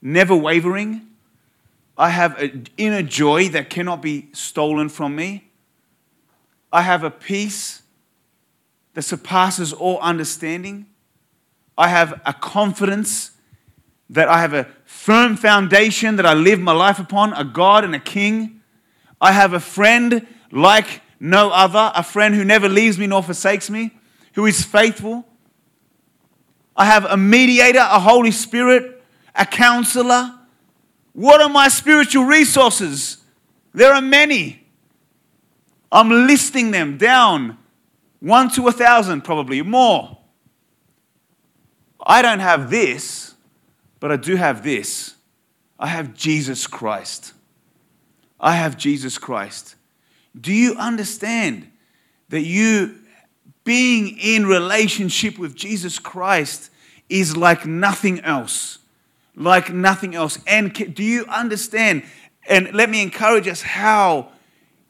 never 0.00 0.34
wavering. 0.34 1.06
I 1.98 2.08
have 2.08 2.38
an 2.38 2.68
inner 2.78 3.02
joy 3.02 3.50
that 3.50 3.68
cannot 3.68 4.00
be 4.00 4.30
stolen 4.32 4.88
from 4.88 5.14
me. 5.14 5.50
I 6.72 6.80
have 6.80 7.04
a 7.04 7.10
peace 7.10 7.82
that 8.94 9.02
surpasses 9.02 9.70
all 9.70 9.98
understanding. 9.98 10.86
I 11.76 11.88
have 11.88 12.22
a 12.24 12.32
confidence 12.32 13.32
that 14.12 14.28
I 14.28 14.40
have 14.40 14.52
a 14.52 14.68
firm 14.84 15.36
foundation 15.36 16.16
that 16.16 16.26
I 16.26 16.34
live 16.34 16.60
my 16.60 16.72
life 16.72 16.98
upon, 16.98 17.32
a 17.32 17.44
God 17.44 17.82
and 17.82 17.94
a 17.94 17.98
King. 17.98 18.60
I 19.20 19.32
have 19.32 19.54
a 19.54 19.60
friend 19.60 20.26
like 20.50 21.00
no 21.18 21.50
other, 21.50 21.90
a 21.94 22.02
friend 22.02 22.34
who 22.34 22.44
never 22.44 22.68
leaves 22.68 22.98
me 22.98 23.06
nor 23.06 23.22
forsakes 23.22 23.70
me, 23.70 23.90
who 24.34 24.44
is 24.44 24.64
faithful. 24.64 25.26
I 26.76 26.84
have 26.84 27.06
a 27.06 27.16
mediator, 27.16 27.78
a 27.78 27.98
Holy 28.00 28.30
Spirit, 28.30 29.02
a 29.34 29.46
counselor. 29.46 30.38
What 31.14 31.40
are 31.40 31.48
my 31.48 31.68
spiritual 31.68 32.24
resources? 32.24 33.18
There 33.72 33.94
are 33.94 34.02
many. 34.02 34.66
I'm 35.90 36.26
listing 36.26 36.70
them 36.70 36.98
down, 36.98 37.56
one 38.20 38.50
to 38.50 38.68
a 38.68 38.72
thousand, 38.72 39.22
probably 39.22 39.62
more. 39.62 40.18
I 42.04 42.20
don't 42.20 42.40
have 42.40 42.68
this, 42.68 43.31
but 44.02 44.10
I 44.10 44.16
do 44.16 44.34
have 44.34 44.64
this. 44.64 45.14
I 45.78 45.86
have 45.86 46.12
Jesus 46.12 46.66
Christ. 46.66 47.34
I 48.40 48.56
have 48.56 48.76
Jesus 48.76 49.16
Christ. 49.16 49.76
Do 50.38 50.52
you 50.52 50.74
understand 50.74 51.70
that 52.28 52.40
you 52.40 52.96
being 53.62 54.18
in 54.18 54.44
relationship 54.44 55.38
with 55.38 55.54
Jesus 55.54 56.00
Christ 56.00 56.70
is 57.08 57.36
like 57.36 57.64
nothing 57.64 58.18
else? 58.22 58.78
Like 59.36 59.72
nothing 59.72 60.16
else. 60.16 60.36
And 60.48 60.74
do 60.74 61.04
you 61.04 61.24
understand? 61.26 62.02
And 62.48 62.72
let 62.72 62.90
me 62.90 63.02
encourage 63.02 63.46
us 63.46 63.62
how 63.62 64.32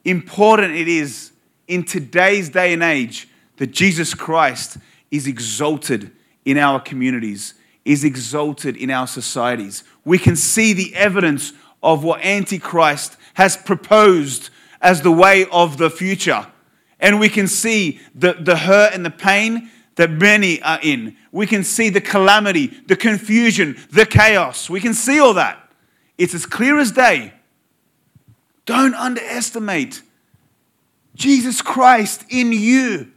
important 0.06 0.74
it 0.74 0.88
is 0.88 1.32
in 1.68 1.84
today's 1.84 2.48
day 2.48 2.72
and 2.72 2.82
age 2.82 3.28
that 3.58 3.72
Jesus 3.72 4.14
Christ 4.14 4.78
is 5.10 5.26
exalted 5.26 6.12
in 6.46 6.56
our 6.56 6.80
communities, 6.80 7.52
is 7.84 8.04
exalted 8.04 8.76
in 8.76 8.90
our 8.90 9.06
societies. 9.06 9.84
We 10.04 10.18
can 10.18 10.36
see 10.36 10.72
the 10.72 10.94
evidence 10.94 11.52
of 11.82 12.04
what 12.04 12.24
Antichrist 12.24 13.16
has 13.34 13.56
proposed 13.56 14.50
as 14.80 15.02
the 15.02 15.12
way 15.12 15.46
of 15.50 15.78
the 15.78 15.90
future. 15.90 16.46
And 17.00 17.18
we 17.18 17.28
can 17.28 17.48
see 17.48 18.00
the, 18.14 18.34
the 18.34 18.56
hurt 18.56 18.94
and 18.94 19.04
the 19.04 19.10
pain 19.10 19.70
that 19.96 20.10
many 20.10 20.62
are 20.62 20.78
in. 20.82 21.16
We 21.32 21.46
can 21.46 21.64
see 21.64 21.88
the 21.88 22.00
calamity, 22.00 22.68
the 22.86 22.96
confusion, 22.96 23.76
the 23.90 24.06
chaos. 24.06 24.70
We 24.70 24.80
can 24.80 24.94
see 24.94 25.18
all 25.18 25.34
that. 25.34 25.58
It's 26.18 26.34
as 26.34 26.46
clear 26.46 26.78
as 26.78 26.92
day. 26.92 27.32
Don't 28.64 28.94
underestimate 28.94 30.02
Jesus 31.14 31.60
Christ 31.60 32.24
in 32.30 32.52
you, 32.52 33.12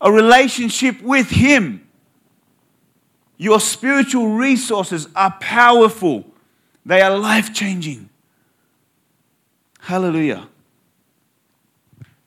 a 0.00 0.10
relationship 0.10 1.02
with 1.02 1.30
Him. 1.30 1.85
Your 3.38 3.60
spiritual 3.60 4.28
resources 4.28 5.08
are 5.14 5.32
powerful, 5.40 6.24
they 6.84 7.00
are 7.00 7.16
life 7.16 7.52
changing. 7.52 8.08
Hallelujah. 9.80 10.48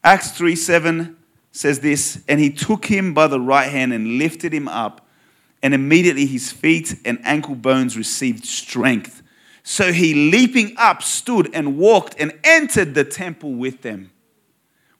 Acts 0.03 0.31
3 0.31 0.55
7 0.55 1.17
says 1.51 1.79
this, 1.79 2.23
and 2.27 2.39
he 2.39 2.49
took 2.49 2.85
him 2.85 3.13
by 3.13 3.27
the 3.27 3.39
right 3.39 3.69
hand 3.69 3.91
and 3.91 4.17
lifted 4.17 4.53
him 4.53 4.67
up, 4.67 5.05
and 5.61 5.73
immediately 5.73 6.25
his 6.25 6.51
feet 6.51 6.95
and 7.03 7.19
ankle 7.23 7.55
bones 7.55 7.97
received 7.97 8.45
strength. 8.45 9.21
So 9.63 9.91
he, 9.91 10.31
leaping 10.31 10.73
up, 10.77 11.03
stood 11.03 11.53
and 11.53 11.77
walked 11.77 12.15
and 12.17 12.33
entered 12.43 12.93
the 12.93 13.03
temple 13.03 13.53
with 13.53 13.81
them, 13.81 14.11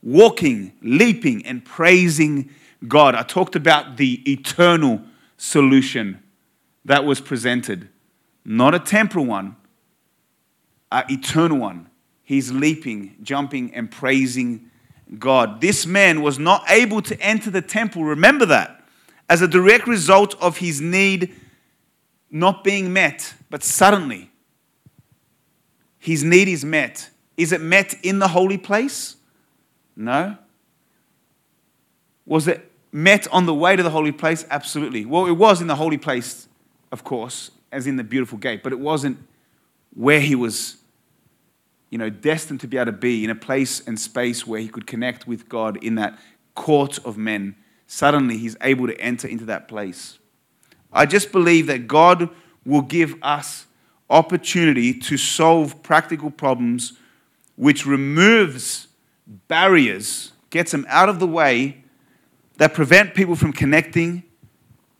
walking, 0.03 0.73
leaping, 0.81 1.45
and 1.45 1.63
praising 1.63 2.49
God. 2.87 3.15
I 3.15 3.23
talked 3.23 3.55
about 3.55 3.97
the 3.97 4.21
eternal 4.29 5.01
solution 5.39 6.21
that 6.86 7.06
was 7.06 7.21
presented, 7.21 7.89
not 8.43 8.75
a 8.75 8.80
temporal 8.80 9.25
one, 9.25 9.56
an 10.91 11.06
eternal 11.10 11.58
one. 11.58 11.89
He's 12.23 12.52
leaping, 12.52 13.15
jumping, 13.23 13.73
and 13.73 13.89
praising 13.89 14.69
God. 15.17 15.62
This 15.62 15.86
man 15.86 16.21
was 16.21 16.38
not 16.38 16.69
able 16.69 17.02
to 17.04 17.19
enter 17.19 17.49
the 17.49 17.62
temple, 17.62 18.04
remember 18.04 18.45
that, 18.47 18.84
as 19.28 19.41
a 19.41 19.47
direct 19.47 19.88
result 19.88 20.36
of 20.41 20.58
his 20.58 20.82
need 20.82 21.34
not 22.30 22.63
being 22.63 22.93
met, 22.93 23.34
but 23.49 23.63
suddenly 23.63 24.30
his 25.97 26.23
need 26.23 26.47
is 26.47 26.63
met. 26.63 27.10
Is 27.38 27.52
it 27.52 27.62
met 27.62 27.95
in 28.04 28.19
the 28.19 28.28
holy 28.28 28.58
place? 28.58 29.15
No. 29.95 30.38
Was 32.25 32.47
it 32.47 32.68
met 32.91 33.28
on 33.32 33.45
the 33.45 33.54
way 33.54 33.75
to 33.75 33.84
the 33.84 33.89
holy 33.89 34.12
place? 34.12 34.45
Absolutely. 34.49 35.06
Well, 35.06 35.25
it 35.25 35.34
was 35.34 35.62
in 35.62 35.67
the 35.67 35.75
holy 35.75 35.97
place, 35.97 36.47
of 36.91 37.04
course, 37.04 37.52
as 37.71 37.88
in 37.88 37.95
the 37.95 38.04
beautiful 38.04 38.38
gate, 38.38 38.63
but 38.63 38.71
it 38.71 38.80
wasn't 38.80 39.17
where 39.93 40.19
he 40.19 40.36
was, 40.36 40.78
you 41.89 41.97
know, 41.97 42.10
destined 42.10 42.62
to 42.62 42.67
be 42.67 42.78
able 42.78 42.88
to 42.88 42.97
be 42.97 43.23
in 43.23 43.30
a 43.30 43.36
place 43.36 43.86
and 43.88 43.99
space 43.99 44.45
where 44.45 44.60
he 44.60 44.67
could 44.67 44.88
connect 44.88 45.28
with 45.28 45.49
God 45.49 45.84
in 45.84 45.95
that 45.95 46.17
court 46.56 46.99
of 47.06 47.17
men, 47.17 47.56
suddenly 47.88 48.38
he's 48.38 48.58
able 48.62 48.88
to 48.88 48.99
enter 48.99 49.28
into 49.28 49.45
that 49.45 49.67
place. 49.67 50.19
I 50.91 51.06
just 51.06 51.32
believe 51.32 51.67
that 51.67 51.88
God 51.88 52.30
will 52.65 52.82
give 52.82 53.15
us 53.21 53.65
opportunity 54.10 54.93
to 54.93 55.17
solve 55.17 55.82
practical 55.84 56.32
problems 56.32 56.93
which 57.56 57.86
removes 57.86 58.88
barriers, 59.47 60.32
gets 60.49 60.71
them 60.71 60.86
out 60.89 61.10
of 61.10 61.19
the 61.19 61.28
way 61.28 61.84
that 62.59 62.73
prevent 62.73 63.15
people 63.15 63.37
from 63.37 63.53
connecting 63.53 64.21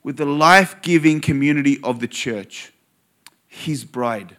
with 0.02 0.16
the 0.16 0.26
life 0.26 0.82
giving 0.82 1.20
community 1.20 1.78
of 1.84 2.00
the 2.00 2.08
church, 2.08 2.72
His 3.48 3.84
bride. 3.84 4.38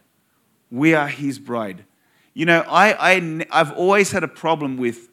We 0.71 0.95
are 0.95 1.07
His 1.07 1.37
bride. 1.37 1.85
You 2.33 2.47
know, 2.47 2.65
I, 2.67 3.13
I, 3.13 3.45
I've 3.51 3.71
always 3.73 4.11
had 4.11 4.23
a 4.23 4.27
problem 4.27 4.77
with 4.77 5.09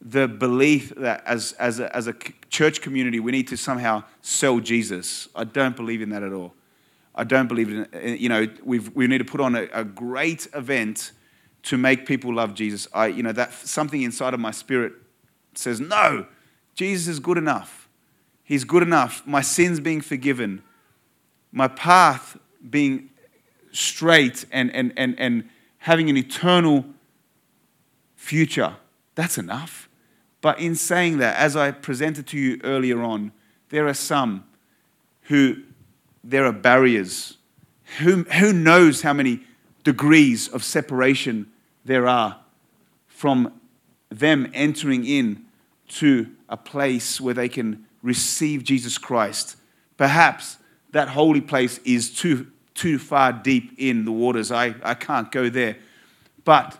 the 0.00 0.26
belief 0.26 0.94
that 0.96 1.22
as, 1.26 1.52
as, 1.52 1.80
a, 1.80 1.94
as 1.94 2.06
a 2.06 2.14
church 2.48 2.80
community, 2.80 3.20
we 3.20 3.30
need 3.30 3.48
to 3.48 3.58
somehow 3.58 4.04
sell 4.22 4.58
Jesus. 4.58 5.28
I 5.36 5.44
don't 5.44 5.76
believe 5.76 6.00
in 6.00 6.08
that 6.08 6.22
at 6.22 6.32
all. 6.32 6.54
I 7.14 7.24
don't 7.24 7.46
believe 7.46 7.68
in, 7.68 7.86
eh, 7.92 8.14
you 8.14 8.30
know, 8.30 8.46
we've, 8.64 8.88
we 8.96 9.06
need 9.06 9.18
to 9.18 9.24
put 9.24 9.42
on 9.42 9.54
a, 9.54 9.68
a 9.74 9.84
great 9.84 10.48
event 10.54 11.12
to 11.64 11.76
make 11.76 12.06
people 12.06 12.34
love 12.34 12.54
Jesus. 12.54 12.88
I, 12.94 13.08
you 13.08 13.22
know, 13.22 13.32
that 13.32 13.52
something 13.52 14.00
inside 14.00 14.32
of 14.32 14.40
my 14.40 14.50
spirit 14.50 14.94
says, 15.54 15.78
no, 15.78 16.24
Jesus 16.74 17.08
is 17.08 17.20
good 17.20 17.38
enough. 17.38 17.88
He's 18.42 18.64
good 18.64 18.82
enough. 18.82 19.22
My 19.26 19.42
sins 19.42 19.80
being 19.80 20.00
forgiven, 20.00 20.62
my 21.52 21.68
path 21.68 22.36
being 22.68 23.10
straight 23.72 24.44
and, 24.50 24.74
and, 24.74 24.92
and, 24.96 25.18
and 25.18 25.48
having 25.78 26.10
an 26.10 26.16
eternal 26.16 26.84
future. 28.16 28.76
That's 29.14 29.38
enough. 29.38 29.88
But 30.40 30.58
in 30.58 30.74
saying 30.74 31.18
that, 31.18 31.36
as 31.36 31.56
I 31.56 31.70
presented 31.70 32.26
to 32.28 32.38
you 32.38 32.60
earlier 32.64 33.02
on, 33.02 33.32
there 33.68 33.86
are 33.86 33.94
some 33.94 34.44
who 35.22 35.56
there 36.24 36.44
are 36.44 36.52
barriers. 36.52 37.36
Who, 37.98 38.24
who 38.24 38.52
knows 38.52 39.02
how 39.02 39.12
many 39.12 39.40
degrees 39.84 40.48
of 40.48 40.64
separation 40.64 41.50
there 41.84 42.06
are 42.06 42.40
from 43.06 43.60
them 44.10 44.50
entering 44.54 45.04
in 45.04 45.44
to 45.90 46.30
a 46.48 46.56
place 46.56 47.20
where 47.20 47.34
they 47.34 47.48
can 47.48 47.86
receive 48.02 48.64
Jesus 48.64 48.98
Christ. 48.98 49.56
Perhaps 49.96 50.56
that 50.92 51.08
holy 51.08 51.40
place 51.40 51.78
is 51.84 52.10
too, 52.10 52.46
too 52.74 52.98
far 52.98 53.32
deep 53.32 53.74
in 53.78 54.04
the 54.04 54.12
waters. 54.12 54.50
I, 54.50 54.74
I 54.82 54.94
can't 54.94 55.30
go 55.30 55.48
there. 55.48 55.76
But 56.44 56.78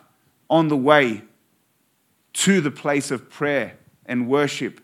on 0.49 0.67
the 0.67 0.77
way 0.77 1.21
to 2.33 2.61
the 2.61 2.71
place 2.71 3.11
of 3.11 3.29
prayer 3.29 3.77
and 4.05 4.27
worship, 4.27 4.81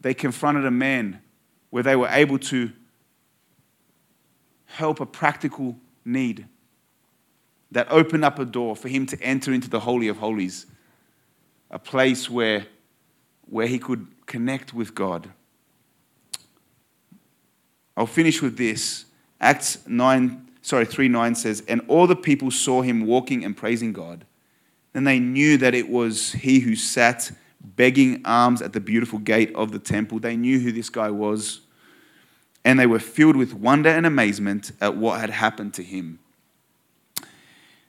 they 0.00 0.14
confronted 0.14 0.64
a 0.64 0.70
man 0.70 1.20
where 1.70 1.82
they 1.82 1.96
were 1.96 2.08
able 2.08 2.38
to 2.38 2.72
help 4.66 5.00
a 5.00 5.06
practical 5.06 5.76
need 6.04 6.46
that 7.72 7.86
opened 7.90 8.24
up 8.24 8.38
a 8.38 8.44
door 8.44 8.74
for 8.74 8.88
him 8.88 9.06
to 9.06 9.20
enter 9.22 9.52
into 9.52 9.68
the 9.68 9.80
Holy 9.80 10.08
of 10.08 10.16
Holies, 10.16 10.66
a 11.70 11.78
place 11.78 12.28
where, 12.28 12.66
where 13.50 13.66
he 13.66 13.78
could 13.78 14.06
connect 14.26 14.72
with 14.72 14.94
God. 14.94 15.30
I'll 17.96 18.06
finish 18.06 18.40
with 18.40 18.56
this. 18.56 19.04
Acts 19.40 19.86
9, 19.86 20.48
sorry, 20.62 20.86
3 20.86 21.08
9 21.08 21.34
says, 21.34 21.62
And 21.68 21.82
all 21.88 22.06
the 22.06 22.16
people 22.16 22.50
saw 22.50 22.82
him 22.82 23.06
walking 23.06 23.44
and 23.44 23.56
praising 23.56 23.92
God. 23.92 24.24
Then 24.92 25.04
they 25.04 25.18
knew 25.18 25.56
that 25.58 25.74
it 25.74 25.88
was 25.88 26.32
he 26.32 26.60
who 26.60 26.74
sat 26.74 27.30
begging 27.60 28.22
alms 28.24 28.62
at 28.62 28.72
the 28.72 28.80
beautiful 28.80 29.18
gate 29.18 29.54
of 29.54 29.72
the 29.72 29.78
temple. 29.78 30.18
They 30.18 30.36
knew 30.36 30.58
who 30.60 30.72
this 30.72 30.88
guy 30.88 31.10
was 31.10 31.60
and 32.64 32.78
they 32.78 32.86
were 32.86 32.98
filled 32.98 33.36
with 33.36 33.54
wonder 33.54 33.88
and 33.88 34.06
amazement 34.06 34.72
at 34.80 34.96
what 34.96 35.20
had 35.20 35.30
happened 35.30 35.74
to 35.74 35.82
him. 35.82 36.18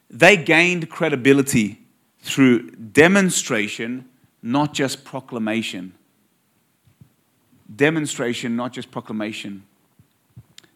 They 0.08 0.36
gained 0.36 0.88
credibility 0.90 1.80
through 2.20 2.70
demonstration, 2.70 4.08
not 4.42 4.74
just 4.74 5.04
proclamation. 5.04 5.94
Demonstration, 7.74 8.56
not 8.56 8.72
just 8.72 8.90
proclamation. 8.90 9.62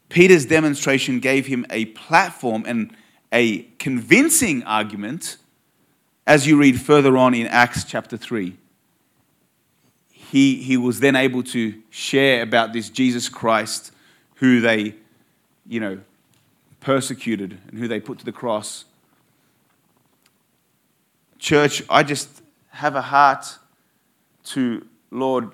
Peter's 0.08 0.46
demonstration 0.46 1.20
gave 1.20 1.46
him 1.46 1.66
a 1.70 1.86
platform 1.86 2.64
and 2.66 2.94
a 3.32 3.62
convincing 3.78 4.62
argument 4.62 5.36
as 6.26 6.46
you 6.46 6.56
read 6.58 6.80
further 6.80 7.16
on 7.18 7.34
in 7.34 7.46
Acts 7.46 7.84
chapter 7.84 8.16
3 8.16 8.56
he, 10.30 10.56
he 10.56 10.76
was 10.76 10.98
then 11.00 11.14
able 11.14 11.42
to 11.44 11.80
share 11.88 12.42
about 12.42 12.72
this 12.72 12.90
Jesus 12.90 13.28
Christ 13.28 13.92
who 14.36 14.60
they, 14.60 14.96
you 15.68 15.78
know, 15.78 16.00
persecuted 16.80 17.58
and 17.68 17.78
who 17.78 17.86
they 17.86 18.00
put 18.00 18.18
to 18.18 18.24
the 18.24 18.32
cross. 18.32 18.84
Church, 21.38 21.82
I 21.88 22.02
just 22.02 22.42
have 22.76 22.94
a 22.94 23.00
heart 23.00 23.58
to, 24.44 24.86
Lord, 25.10 25.52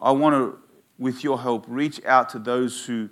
I 0.00 0.12
want 0.12 0.34
to, 0.34 0.58
with 0.98 1.24
your 1.24 1.40
help, 1.40 1.64
reach 1.66 2.04
out 2.04 2.28
to 2.30 2.38
those 2.38 2.84
who, 2.84 3.08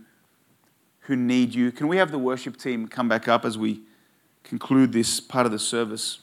who 1.00 1.16
need 1.16 1.54
you. 1.54 1.72
Can 1.72 1.88
we 1.88 1.96
have 1.96 2.10
the 2.10 2.18
worship 2.18 2.58
team 2.58 2.86
come 2.86 3.08
back 3.08 3.28
up 3.28 3.46
as 3.46 3.56
we 3.56 3.80
conclude 4.44 4.92
this 4.92 5.18
part 5.18 5.46
of 5.46 5.52
the 5.52 5.58
service? 5.58 6.18